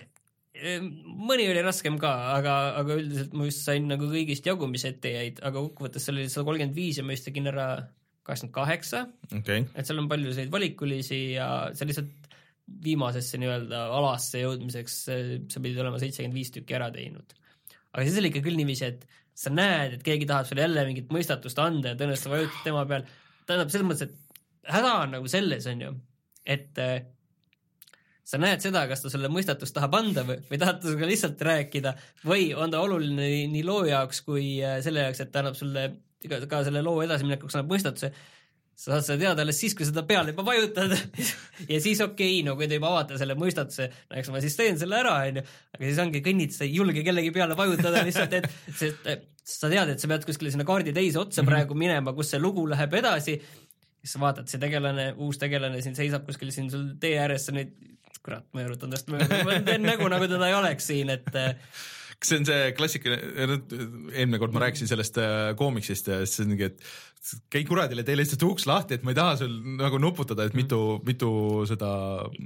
[0.54, 5.10] Mõni oli raskem ka, aga, aga üldiselt ma vist sain nagu kõigist jagu, mis ette
[5.10, 7.66] jäid, aga kokkuvõttes seal oli sada kolmkümmend viis ja ma vist tegin ära
[8.24, 9.00] kaheksakümmend kaheksa
[9.40, 12.23] okei, et seal on palju selliseid valikulisi ja sa lihtsalt
[12.84, 17.34] viimasesse nii-öelda alasse jõudmiseks sa pidid olema seitsekümmend viis tükki ära teinud.
[17.92, 19.04] aga siis oli ikka küll niiviisi, et
[19.36, 22.84] sa näed, et keegi tahab sulle jälle mingit mõistatust anda ja tõenäoliselt sa vajutad tema
[22.90, 23.04] peal,
[23.48, 25.92] tähendab selles mõttes, et häda on nagu selles, on ju,
[26.56, 26.96] et äh,
[28.24, 31.44] sa näed seda, kas ta sulle mõistatust tahab anda või, või tahab ta sinuga lihtsalt
[31.50, 31.94] rääkida
[32.24, 35.58] või on ta oluline nii, nii loo jaoks kui äh, selle jaoks, et ta annab
[35.58, 35.84] sulle
[36.24, 38.14] ka, ka selle loo edasiminekuks annab mõistatuse
[38.74, 40.94] sa saad seda teada alles siis, kui seda peale juba vajutad.
[41.70, 44.56] Ja siis okei okay,, no kui te juba avate selle mõistatuse, no eks ma siis
[44.58, 45.44] teen selle ära, onju,
[45.76, 49.06] aga siis ongi kõnnid, sa ei julge kellegi peale vajutada lihtsalt, et sest
[49.44, 52.64] sa tead, et sa pead kuskile sinna kaardi teise otsa praegu minema, kus see lugu
[52.70, 53.36] läheb edasi,
[54.00, 57.54] siis sa vaatad, see tegelane, uus tegelane siin seisab kuskil siin sul tee ääres, sa
[57.54, 57.76] nüüd
[58.24, 61.28] kurat, ma erutan tast mööda, ma teen nägu, nagu teda ei oleks siin, et
[62.18, 63.58] kas see on see klassikaline,
[64.12, 66.80] eelmine kord ma rääkisin sellest äh, koomiksist ja siis ongi, et
[67.52, 70.80] käi kuradile, tee lihtsalt uks lahti, et ma ei taha sul nagu nuputada, et mitu,
[71.06, 71.30] mitu
[71.68, 71.90] seda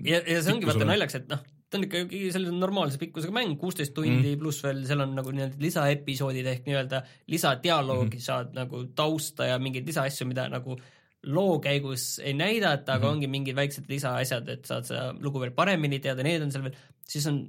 [0.07, 3.57] ja, ja see ongi vaata naljakas, et noh, ta on ikkagi sellise normaalse pikkusega mäng,
[3.61, 4.39] kuusteist tundi mm.
[4.41, 7.03] pluss veel seal on nagu nii-öelda lisaepisoodid ehk nii-öelda
[7.33, 8.25] lisadialoogi mm.
[8.29, 10.79] saad nagu tausta ja mingeid lisaasju, mida nagu
[11.27, 13.14] loo käigus ei näidata, aga Mhm.
[13.16, 16.77] ongi mingid väiksed lisaasjad, et saad seda lugu veel paremini teada, need on seal veel,
[17.03, 17.41] siis on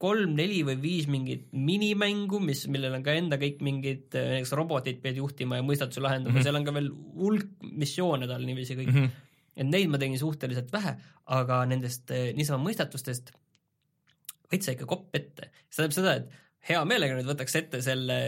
[0.00, 5.18] kolm-neli või viis mingit minimängu, mis, millel on ka enda kõik mingid, näiteks robotid pead
[5.20, 6.38] juhtima ja mõistatusi lahendama mm.
[6.38, 6.46] -hmm.
[6.46, 6.88] seal on ka veel
[7.20, 7.50] hulk
[7.82, 9.02] missioone tal niiviisi kõik mm.
[9.02, 9.10] mm.
[9.10, 9.26] -hmm
[9.60, 10.94] et neid ma tegin suhteliselt vähe,
[11.36, 13.32] aga nendest eh, niisama mõistatustest
[14.50, 15.50] võid sa ikka kopp ette.
[15.68, 18.18] see tähendab seda, et hea meelega nüüd võtaks ette selle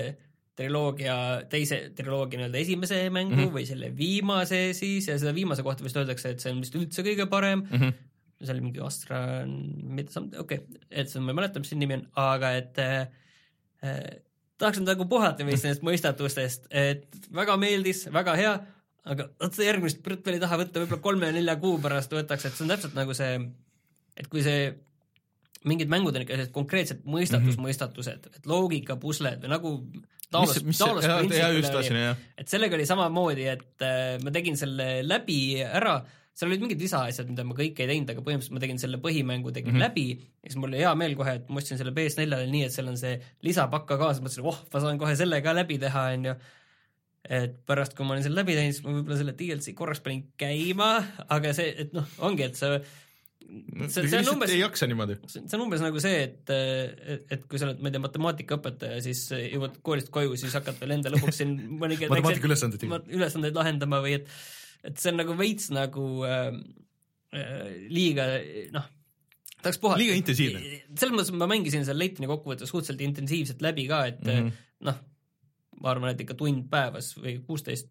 [0.59, 1.17] triloogia,
[1.51, 3.45] teise triloogia nii-öelda esimese mängu mm.
[3.47, 3.55] -hmm.
[3.57, 7.05] või selle viimase siis ja seda viimase kohta vist öeldakse, et see on vist üldse
[7.07, 8.01] kõige parem Mm -hmm.
[8.47, 11.99] See oli mingi Astra, mida sa, okei okay., et ma ei mäleta, mis selle nimi
[12.01, 13.01] on, aga et äh,
[13.87, 14.05] äh,
[14.61, 18.55] tahaks nüüd nagu puhata vist nendest mõistatustest, et väga meeldis, väga hea,
[19.13, 22.57] aga vot see järgmist prütt veel ei taha võtta, võib-olla kolme-nelja kuu pärast võtaks, et
[22.57, 23.37] see on täpselt nagu see,
[24.19, 24.71] et kui see
[25.69, 29.77] mingid mängud on ikka sellised konkreetsed mõistatusmõistatused, et loogikapusled või nagu
[30.33, 32.21] Taolos, mis, mis Taolos see, Principle jaa, oli just tahtsin, jah.
[32.41, 35.99] et sellega oli samamoodi, et äh, ma tegin selle läbi ära,
[36.33, 39.53] seal olid mingid lisaasjad, mida ma kõike ei teinud, aga põhimõtteliselt ma tegin selle põhimängu
[39.53, 39.77] tegin mm.
[39.77, 39.85] -hmm.
[39.85, 42.75] läbi ja siis mul oli hea meel kohe, et ma ostsin selle PS4-le nii, et
[42.75, 46.09] seal on see lisapakk ka kaasas, mõtlesin, oh, ma saan kohe selle ka läbi teha,
[46.17, 46.35] onju.
[47.39, 50.25] et pärast, kui ma olin selle läbi teinud, siis ma võib-olla selle DLC korraks panin
[50.41, 50.91] käima,
[51.37, 52.79] aga see, et noh, ongi, et sa
[53.89, 55.19] see, see on umbes, ei jaksa niimoodi.
[55.29, 59.05] see on umbes nagu see, et, et, et kui sa oled, ma ei tea, matemaatikaõpetaja,
[59.05, 63.01] siis jõuad koolist koju, siis hakkad veel enda lõbuks siin mõningaid matemaatikaülesandeid tegema.
[63.01, 64.35] ma- ülesandeid lahendama või et,
[64.85, 66.51] et see on nagu veits nagu äh,
[67.35, 68.27] äh, liiga
[68.75, 68.87] noh,
[69.63, 70.01] tahaks puhata.
[70.03, 70.61] Liiga intensiivne..
[70.99, 74.47] selles mõttes ma mängisin seal Leitoni kokkuvõttes suhteliselt intensiivselt läbi ka, et mm Mhm.
[74.49, 74.87] -hmm.
[74.91, 74.99] noh,
[75.83, 77.89] ma arvan, et ikka tund päevas või kuusteist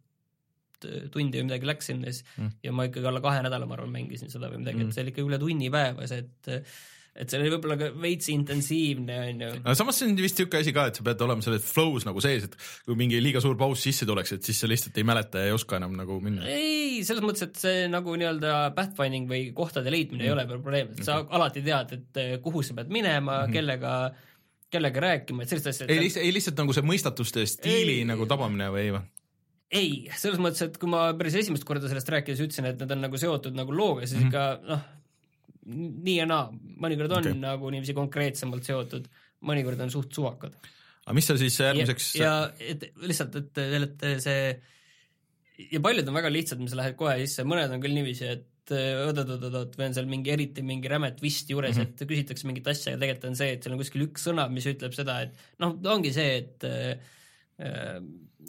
[1.11, 2.51] tundi või midagi läks sinna siis Mm.
[2.63, 4.89] ja ma ikkagi alla kahe nädala, ma arvan, mängisin seda või midagi mm., Mm.
[4.89, 6.49] et see oli ikka üle tunni päevas, et
[7.12, 9.49] et see oli võib-olla ka veits intensiivne, on ju.
[9.59, 12.24] aga samas see on vist niisugune asi ka, et sa pead olema selles flow's nagu
[12.24, 12.55] sees, et
[12.88, 15.55] kui mingi liiga suur paus sisse tuleks, et siis sa lihtsalt ei mäleta ja ei
[15.55, 16.47] oska enam nagu minna.
[16.47, 20.28] ei, selles mõttes, et see nagu nii-öelda pathfinding või kohtade leidmine mm.
[20.30, 23.57] ei ole probleem, et sa alati tead, et eh, kuhu sa pead minema mm, -hmm.
[23.57, 23.95] kellega,
[24.72, 25.89] kellega rääkima, et sellist asja.
[25.91, 28.07] ei lihtsalt, ei lihtsalt nagu see mõistatuste stiili Ei.
[28.07, 29.03] nagu tabamine või ei või?
[29.72, 33.05] ei, selles mõttes, et kui ma päris esimest korda sellest rääkides ütlesin, et need on
[33.07, 34.32] nagu seotud nagu looga, siis mm -hmm.
[34.32, 34.89] ikka noh,
[35.70, 36.49] nii ja naa,
[36.82, 37.38] mõnikord on okay.
[37.38, 39.07] nagu niiviisi konkreetsemalt seotud,
[39.45, 40.55] mõnikord on suht suvakad.
[41.05, 44.45] aga mis sa siis järgmiseks ja, ja et lihtsalt, et et see
[45.70, 49.03] ja paljud on väga lihtsad, mis lähed kohe sisse, mõned on küll niiviisi, et äh,
[49.05, 51.82] oot-oot-oot, või on seal mingi eriti mingi räme twist juures mm.
[51.84, 52.01] -hmm.
[52.01, 54.70] et küsitakse mingit asja ja tegelikult on see, et seal on kuskil üks sõna, mis
[54.72, 57.18] ütleb seda, et noh, ongi see, et äh,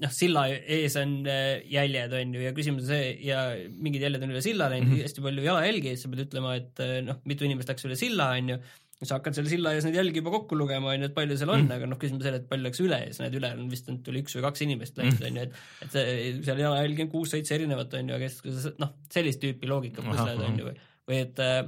[0.03, 3.43] noh, silla ees on äh, jäljed, on ju, ja küsimus on see ja
[3.73, 4.95] mingid jäljed on üle silla läinud mm.
[4.97, 5.09] -hmm.
[5.09, 8.55] hästi palju jalajälgi sa pead ütlema, et äh, noh, mitu inimest läks üle silla, on
[8.55, 8.63] ju
[9.03, 11.51] sa hakkad selle silla ees neid jälgi juba kokku lugema, on ju, et palju seal
[11.51, 13.51] on mm., aga noh, küsimus on selle, et palju läks üle ja siis need üle
[13.57, 17.07] on vist ainult tuli üks või kaks inimest läinud, on ju, et et seal jalajälgi
[17.07, 20.79] on kuus-seitse erinevat, on ju, aga siis noh, sellist tüüpi loogika pusled, on ju, või
[21.11, 21.61] või et äh,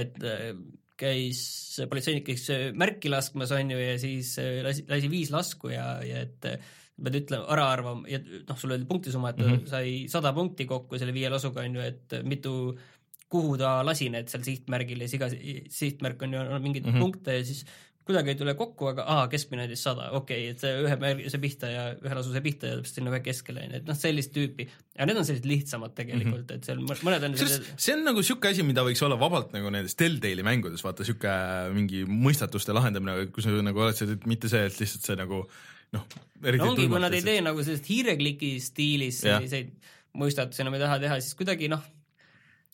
[0.00, 0.22] et
[1.00, 1.42] käis,
[1.90, 5.98] politseinik käis äh, märki laskmas, on ju, ja siis äh, lasi, lasi viis lasku ja,
[6.06, 9.54] ja et äh, pead ütlema, ära arvama ja noh, sul oli punktisumma, et ta mm.
[9.56, 9.70] -hmm.
[9.70, 12.54] sai sada punkti kokku selle viie lasuga, on ju, et mitu
[13.34, 16.86] kuhu ta lasi need seal sihtmärgil ja siis iga si- sihtmärk on ju on mingeid
[16.86, 16.92] mm.
[16.92, 17.00] -hmm.
[17.02, 17.64] punkte ja siis
[18.04, 21.30] kuidagi ei tule kokku, aga aa, keskmine oli sada, okei okay,, et see ühe märgi
[21.32, 23.88] sai pihta ja ühe lasu sai pihta ja täpselt sinna ühe keskele, on ju, et
[23.88, 24.66] noh, sellist tüüpi.
[24.98, 26.58] aga need on sellised lihtsamad tegelikult mm, -hmm.
[26.60, 29.56] et seal mõ- mõned on sellised see on nagu sihuke asi, mida võiks olla vabalt
[29.56, 31.32] nagu nendes Telltale'i mängudes, vaata sihuke
[31.76, 35.44] mingi mõistatuste lahendamine, kui sa nagu oled et mitte see, et lihtsalt see nagu
[35.96, 36.06] noh,
[36.44, 39.72] eriti no ongi, kui nad ei tee nagu sellist hiirekliki stiilis selliseid
[40.18, 41.82] mõistatusi enam ei taha teha, siis kuidagi noh,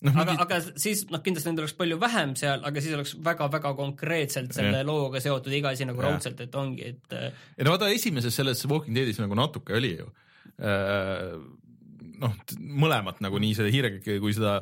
[0.07, 3.15] noh, aga, mingi aga siis noh, kindlasti neid oleks palju vähem seal, aga siis oleks
[3.27, 4.89] väga-väga konkreetselt selle Jah.
[4.89, 6.15] looga seotud iga asi nagu Jah.
[6.15, 9.95] raudselt, et ongi, et äh, ja no vaata esimeses selles Walking Deadis nagu natuke oli
[9.99, 10.11] ju.
[12.21, 14.59] noh, mõlemat nagu nii seda hiirega kui seda,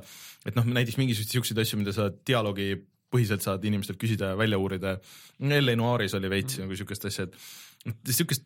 [0.46, 2.76] et noh, näiteks mingisuguseid siukseid asju, mida sa dialoogi
[3.12, 4.98] põhiselt saad inimestelt küsida ja välja uurida.
[5.40, 5.74] L.A.
[5.80, 8.44] Noiris oli veits nagu siukest asja, et siukest,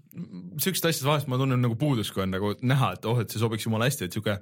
[0.63, 3.43] siukest asja vahest ma tunnen nagu puudust, kui on nagu näha, et oh, et see
[3.43, 4.39] sobiks jumala hästi, et siuke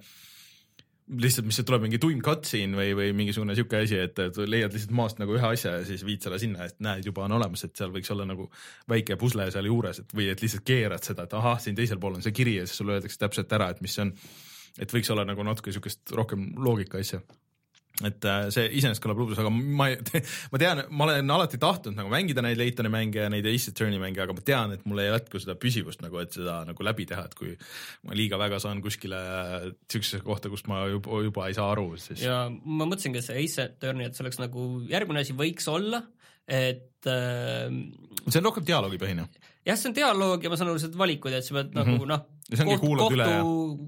[1.11, 5.19] lihtsalt, mis tuleb mingi tuim cutscene või, või mingisugune siuke asi, et, leiad lihtsalt maast
[5.23, 7.93] nagu ühe asja ja siis viid selle sinna, et näed, juba on olemas, et seal
[7.95, 8.47] võiks olla nagu
[8.91, 12.19] väike pusle seal juures, et või et lihtsalt keerad seda, et ahah, siin teisel pool
[12.19, 14.15] on see kiri ja siis sulle öeldakse täpselt ära, et mis see on.
[14.81, 17.21] et võiks olla nagu natuke siukest rohkem loogika asja
[18.07, 19.97] et äh, see iseenesest kõlab lõbus, aga ma ei,
[20.53, 24.01] ma tean, ma olen alati tahtnud nagu mängida neid Leitoni mänge ja neid Ace Attorney
[24.01, 27.07] mänge, aga ma tean, et mul ei jätku seda püsivust nagu, et seda nagu läbi
[27.11, 27.53] teha, et kui
[28.09, 29.19] ma liiga väga saan kuskile
[29.91, 33.45] siuksesse kohta, kust ma juba, juba ei saa aru, siis ja ma mõtlesingi, et see
[33.45, 36.03] Ace Attorney, et see oleks nagu järgmine asi võiks olla,
[36.51, 37.69] et äh,
[38.27, 39.29] see on rohkem dialoogipõhine.
[39.69, 41.81] jah, see on dialoog ja ma saan aru, need valikud, et sa pead Mhm.
[41.95, 43.43] nagu noh, Ja see ongi kuulad üle ja-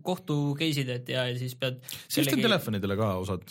[0.07, 3.43] kohtu case'id, et ja, ja siis pead see vist on telefonidele ka osad.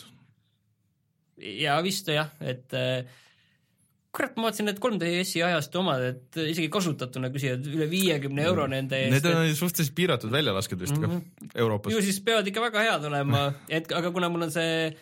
[1.62, 3.04] Ja vist jah, et äh,
[4.12, 8.98] kurat, ma vaatasin need 3DS-i ajastu omad, et isegi kasutatuna küsivad üle viiekümne euro nende
[9.08, 11.16] Need eest, on suhteliselt piiratud väljalasked vist mm Mhm.
[11.16, 11.48] -hmm.
[11.54, 12.02] ka Euroopas ju.
[12.02, 14.92] siis peavad ikka väga head olema, et aga kuna mul on see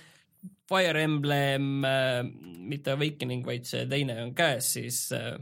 [0.70, 2.22] Fire Emblem äh,,
[2.70, 5.34] mitte Awakening, vaid see teine on käes, siis äh,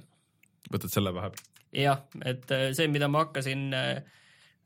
[0.72, 1.44] võtad selle vahepeal.
[1.72, 4.02] jah, et äh, see, mida ma hakkasin äh,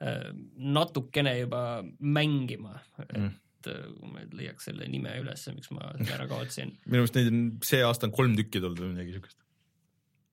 [0.03, 2.78] äh, natukene juba mängima,
[3.16, 3.30] Mm.
[3.63, 6.75] Et äh, kui ma leiaks selle nime üles, miks ma selle ära kaotasin.
[6.91, 7.41] minu meelest neid on
[7.71, 9.39] see aasta on kolm tükki tulnud või midagi siukest.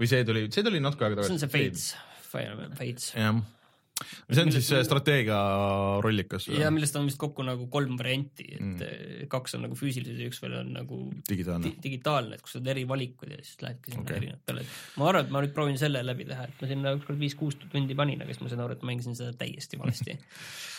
[0.01, 1.37] või see tuli, see tuli natuke aega see tagasi.
[1.37, 1.87] on see Fates,
[2.39, 3.09] Emblem Fates.
[3.17, 3.39] jah,
[3.99, 5.37] see on Millest- siis see strateegia
[6.05, 6.45] rollikas.
[6.55, 8.77] ja millest on vist kokku nagu kolm varianti, et Mm.
[8.79, 9.27] mm.
[9.33, 10.99] kaks on nagu füüsilised ja üks veel on nagu
[11.29, 11.73] digitaalne di.
[11.89, 14.21] digitaalne, et kus oled eri valikud ja siis lähedki sinna okay.
[14.21, 17.19] erinevatele, et ma arvan, et ma nüüd proovin selle läbi teha, et ma sinna ükskord
[17.19, 20.15] viis-kuus tundi panin, aga siis ma sain aru, et mängisin seda täiesti valesti.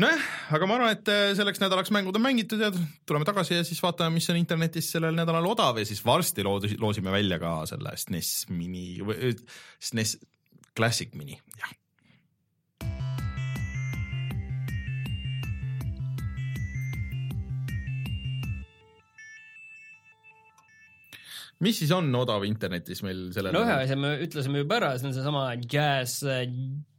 [0.00, 0.24] nojah,
[0.56, 2.70] aga ma arvan, et äh, selleks nädalaks mängud on mängitud ja
[3.08, 7.12] tuleme tagasi ja siis vaatame, mis on internetis sellel nädalal odav ja siis varsti loosime
[7.12, 8.86] välja ka selle SNES mini,
[9.82, 10.18] SNES
[10.76, 11.76] Classic mini, jah.
[21.62, 25.10] Mis siis on odav internetis meil sellel no ühe asja me ütlesime juba ära, see
[25.10, 26.44] on seesama Jazz äh,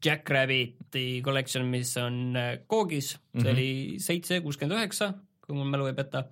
[0.03, 3.53] Jackrabbiti collection, mis on äh, koogis, see mm -hmm.
[3.53, 6.25] oli seitse kuuskümmend üheksa, kui mul mälu ei peta.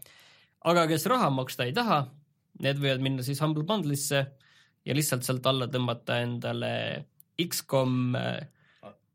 [0.63, 2.03] aga kes raha maksta ei taha,
[2.61, 4.25] need võivad minna siis Humble Bundle'isse
[4.85, 7.05] ja lihtsalt sealt alla tõmmata endale
[7.41, 8.13] X-kom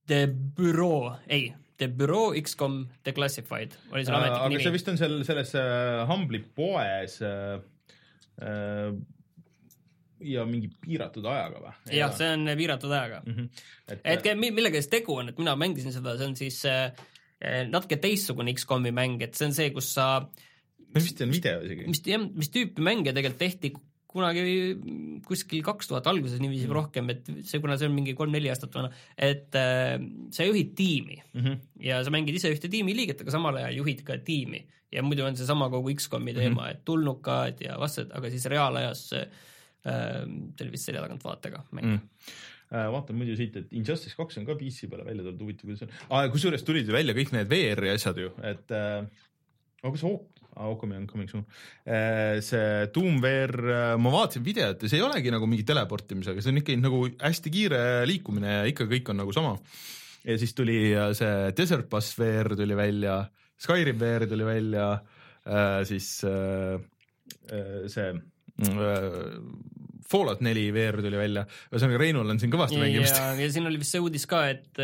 [0.06, 4.64] The Bureau, ei, The Bureau X-kom Declassified oli selle ametlik aga nimi.
[4.64, 7.64] see vist on seal selles äh, Humble'i poes äh, äh,
[10.26, 11.74] ja mingi piiratud ajaga või?
[11.96, 13.34] jah, see on piiratud ajaga mm.
[13.36, 13.66] -hmm.
[13.92, 16.90] et, et mi- millega siis tegu on, et mina mängisin seda, see on siis äh,
[17.68, 20.08] natuke teistsugune X-komi mäng, et see on see, kus sa
[20.96, 21.88] vist on video isegi.
[21.90, 23.72] mis, jah, mis tüüpi mänge tegelikult tehti
[24.16, 26.76] kunagi kuskil kaks tuhat alguses niiviisi mm.
[26.76, 29.96] rohkem, et see, kuna see on mingi kolm-neli aastat vana, et äh,
[30.34, 31.60] sa juhid tiimi mm -hmm.
[31.88, 35.26] ja sa mängid ise ühte tiimi liiget, aga samal ajal juhid ka tiimi ja muidu
[35.26, 36.70] on seesama kogu X-komi teema mm, -hmm.
[36.70, 39.26] et tulnukad ja vastased, aga siis reaalajas äh,
[39.86, 42.04] see oli vist selja tagant vaatega mäng mm.
[42.66, 45.82] Äh, vaatan muidu siit, et Injustice kaks on ka PC peale välja tulnud, huvitav, kuidas
[45.86, 46.24] on ah,.
[46.32, 49.06] kusjuures tulid ju välja kõik need VR-i asjad ju, et äh,
[49.84, 51.44] aga kas Ok- ah, Okami on coming soon
[51.84, 52.40] äh,.
[52.44, 56.52] see Doom VR, äh, ma vaatasin videot ja see ei olegi nagu mingi teleportimisega, see
[56.52, 59.56] on ikkagi nagu hästi kiire liikumine ja ikka kõik on nagu sama.
[60.26, 63.20] ja siis tuli äh, see Desert Bus VR tuli välja,
[63.60, 64.88] Skyrim VR tuli välja
[65.86, 68.22] siis see äh,
[70.06, 71.42] Fallout neli VR tuli välja,
[71.72, 73.18] ühesõnaga Reinul on siin kõvasti mängimist.
[73.18, 74.78] ja, ja siin oli vist see uudis ka, et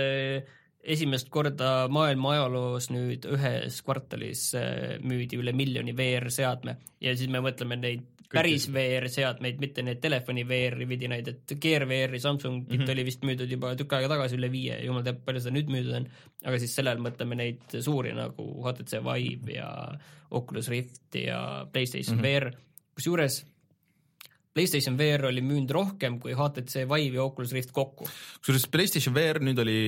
[0.83, 7.43] esimest korda maailma ajaloos nüüd ühes kvartalis äh, müüdi üle miljoni VR-seadme ja siis me
[7.45, 12.80] mõtleme neid päris VR-seadmeid, mitte neid telefoni VR-i vidinaid, et Gear VR-i Samsungit mm.
[12.80, 12.93] -hmm.
[12.95, 15.99] oli vist müüdud juba tükk aega tagasi üle viie, jumal teab, palju seda nüüd müüdud
[16.01, 16.09] on,
[16.45, 19.68] aga siis sellel mõtleme neid suuri nagu HTC Vive ja
[20.30, 22.24] Oculus Rift ja PlayStation mm.
[22.24, 22.41] -hmm.
[22.41, 22.57] VR,
[22.97, 23.43] kusjuures
[24.53, 28.09] PlayStation VR oli müünud rohkem kui HTC Vive ja Oculus Rift kokku.
[28.40, 29.80] kusjuures PlayStation VR nüüd oli,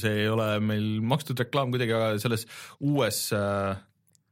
[0.00, 2.46] see ei ole meil makstud reklaam kuidagi, aga selles
[2.80, 3.76] uues äh,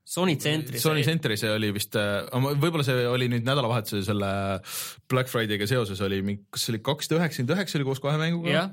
[0.06, 4.30] Sony tsentris Sony Centeris oli vist, võib-olla see oli nüüd nädalavahetusel selle
[5.10, 6.18] Black Friday'ga seoses oli
[6.50, 8.64] kas see oli kakssada üheksakümmend üheksa oli koos kahe mänguga?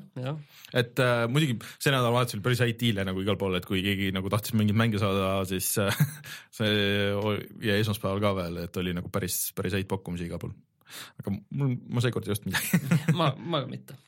[0.74, 4.10] et äh, muidugi see nädalavahetus oli päris häid diile nagu igal pool, et kui keegi
[4.16, 6.02] nagu tahtis mingeid mänge saada, siis äh,
[6.58, 6.74] see
[7.68, 10.56] ja esmaspäeval ka veel, et oli nagu päris, päris häid pakkumisi igal pool.
[11.22, 14.00] aga mul, ma seekord ei ostnud midagi ma, ma ka mitte.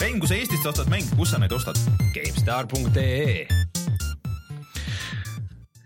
[0.00, 1.78] Rein, kui sa Eestist ostad mänge, kus sa neid ostad?
[2.14, 3.46] GameStar.ee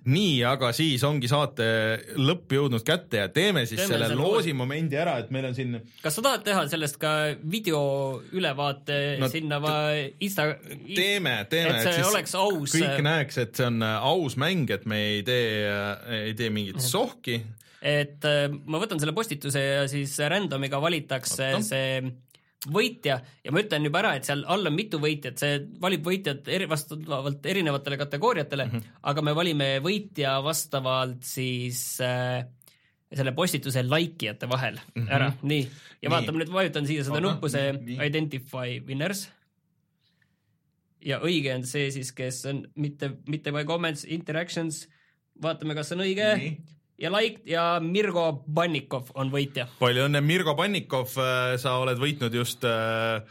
[0.08, 1.64] nii, aga siis ongi saate
[2.16, 5.74] lõpp jõudnud kätte ja teeme siis Teeme selle selle loosimomendi ära, et meil on siin
[6.00, 7.10] kas sa tahad teha sellest ka
[7.52, 7.82] video
[8.32, 9.92] ülevaate No sinna va-
[10.24, 12.72] Insta teeme, teeme, et see oleks aus.
[12.78, 15.68] äh, kõik näeks, et see on äh, aus mäng, et me ei tee,
[16.22, 16.86] ei tee mingit Mhm.
[16.88, 17.36] sohki.
[17.84, 21.62] et äh, ma võtan selle postituse ja siis random'iga valitakse Oota.
[21.68, 22.00] see
[22.66, 26.48] võitja ja ma ütlen juba ära, et seal all on mitu võitjat, see valib võitjad
[26.50, 28.72] eri, vastavalt erinevatele kategooriatele mm.
[28.72, 29.00] -hmm.
[29.12, 32.42] aga me valime võitja vastavalt siis äh,
[33.14, 35.14] selle postituse likeijate vahel mm -hmm.
[35.14, 35.62] ära, nii.
[36.02, 36.10] ja Nii.
[36.16, 37.98] vaatame nüüd, vajutan siia seda Oota, nuppu, see nii.
[38.06, 39.28] identify winners.
[41.04, 44.88] ja õige on see siis, kes on mitte, mitte by comments, interactions,
[45.42, 46.58] vaatame, kas on õige
[46.98, 49.68] ja like ja Mirgo Bannikov on võitja.
[49.78, 51.14] palju õnne, Mirgo Pannikov,
[51.60, 53.22] sa oled võitnud just äh,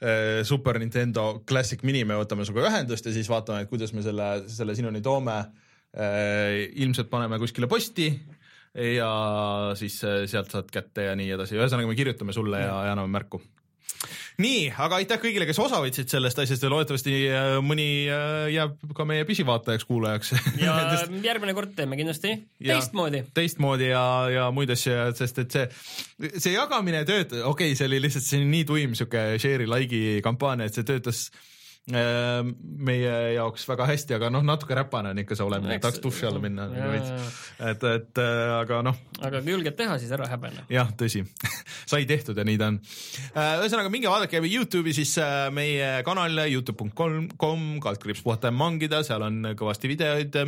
[0.00, 4.04] äh, Super Nintendo Classic Mini, me võtame sinuga ühendust ja siis vaatame, et kuidas me
[4.06, 5.44] selle, selle sinuni toome.
[6.76, 8.10] ilmselt paneme kuskile posti
[8.76, 9.10] ja
[9.78, 13.08] siis äh, sealt saad kätte ja nii edasi, ühesõnaga me kirjutame sulle ja, ja anname
[13.14, 13.40] märku
[14.42, 18.76] nii, aga aitäh kõigile, kes osa võtsid sellest asjast ja loodetavasti äh, mõni äh, jääb
[18.96, 20.34] ka meie püsivaatajaks-kuulajaks
[20.64, 20.76] ja
[21.24, 23.24] järgmine kord teeme kindlasti teistmoodi.
[23.36, 25.66] teistmoodi ja, ja muid asju, sest et see,
[26.36, 30.68] see jagamine töötas, okei okay,, see oli lihtsalt see nii tuim sihuke share'i like'i kampaania,
[30.68, 31.26] et see töötas
[31.86, 36.40] meie jaoks väga hästi, aga noh, natuke räpane on ikka see olemine, tahaks duši alla
[36.42, 37.70] minna Jaa, veits jaa, jaa.
[37.70, 40.66] et, et äh, aga noh aga kui julged teha, siis ära häbene.
[40.72, 41.22] jah, tõsi,
[41.92, 42.80] sai tehtud ja nii ta on.
[43.62, 49.54] ühesõnaga minge vaadake Youtube'i siis äh, meie kanal Youtube.com kaldkriips puhata ja mangida, seal on
[49.54, 50.42] kõvasti videoid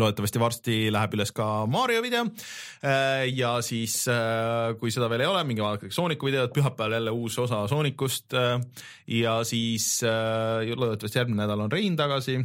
[0.00, 2.24] loodetavasti varsti läheb üles ka Mario video
[3.30, 4.00] ja siis,
[4.80, 8.34] kui seda veel ei ole, minge vaadake Sooniku videot, pühapäeval jälle uus osa Soonikust
[9.10, 12.40] ja siis äh, loodetavasti järgmine nädal on Rein tagasi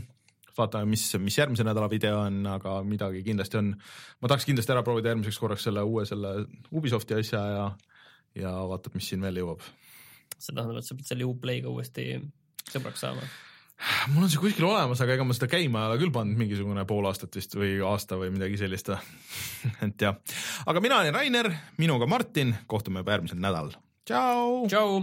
[0.59, 3.73] vaatame, mis, mis järgmise nädala video on, aga midagi kindlasti on.
[4.21, 6.33] ma tahaks kindlasti ära proovida järgmiseks korraks selle uue selle
[6.75, 7.67] Ubisofti asja ja,
[8.43, 9.63] ja vaatab, mis siin veel jõuab.
[10.37, 12.11] see tähendab, et sa pead selle Uplay'ga uuesti
[12.69, 13.29] sõbraks saama.
[14.13, 16.85] Mul on see kuskil olemas, aga ega ma seda käima ei ole küll pannud mingisugune
[16.89, 18.91] pool aastat vist või aasta või midagi sellist.
[19.85, 20.19] et jah,
[20.69, 23.73] aga mina olen Rainer, minuga Martin, kohtume juba järgmisel nädalal.
[24.09, 24.67] tšau.
[24.67, 25.01] tšau.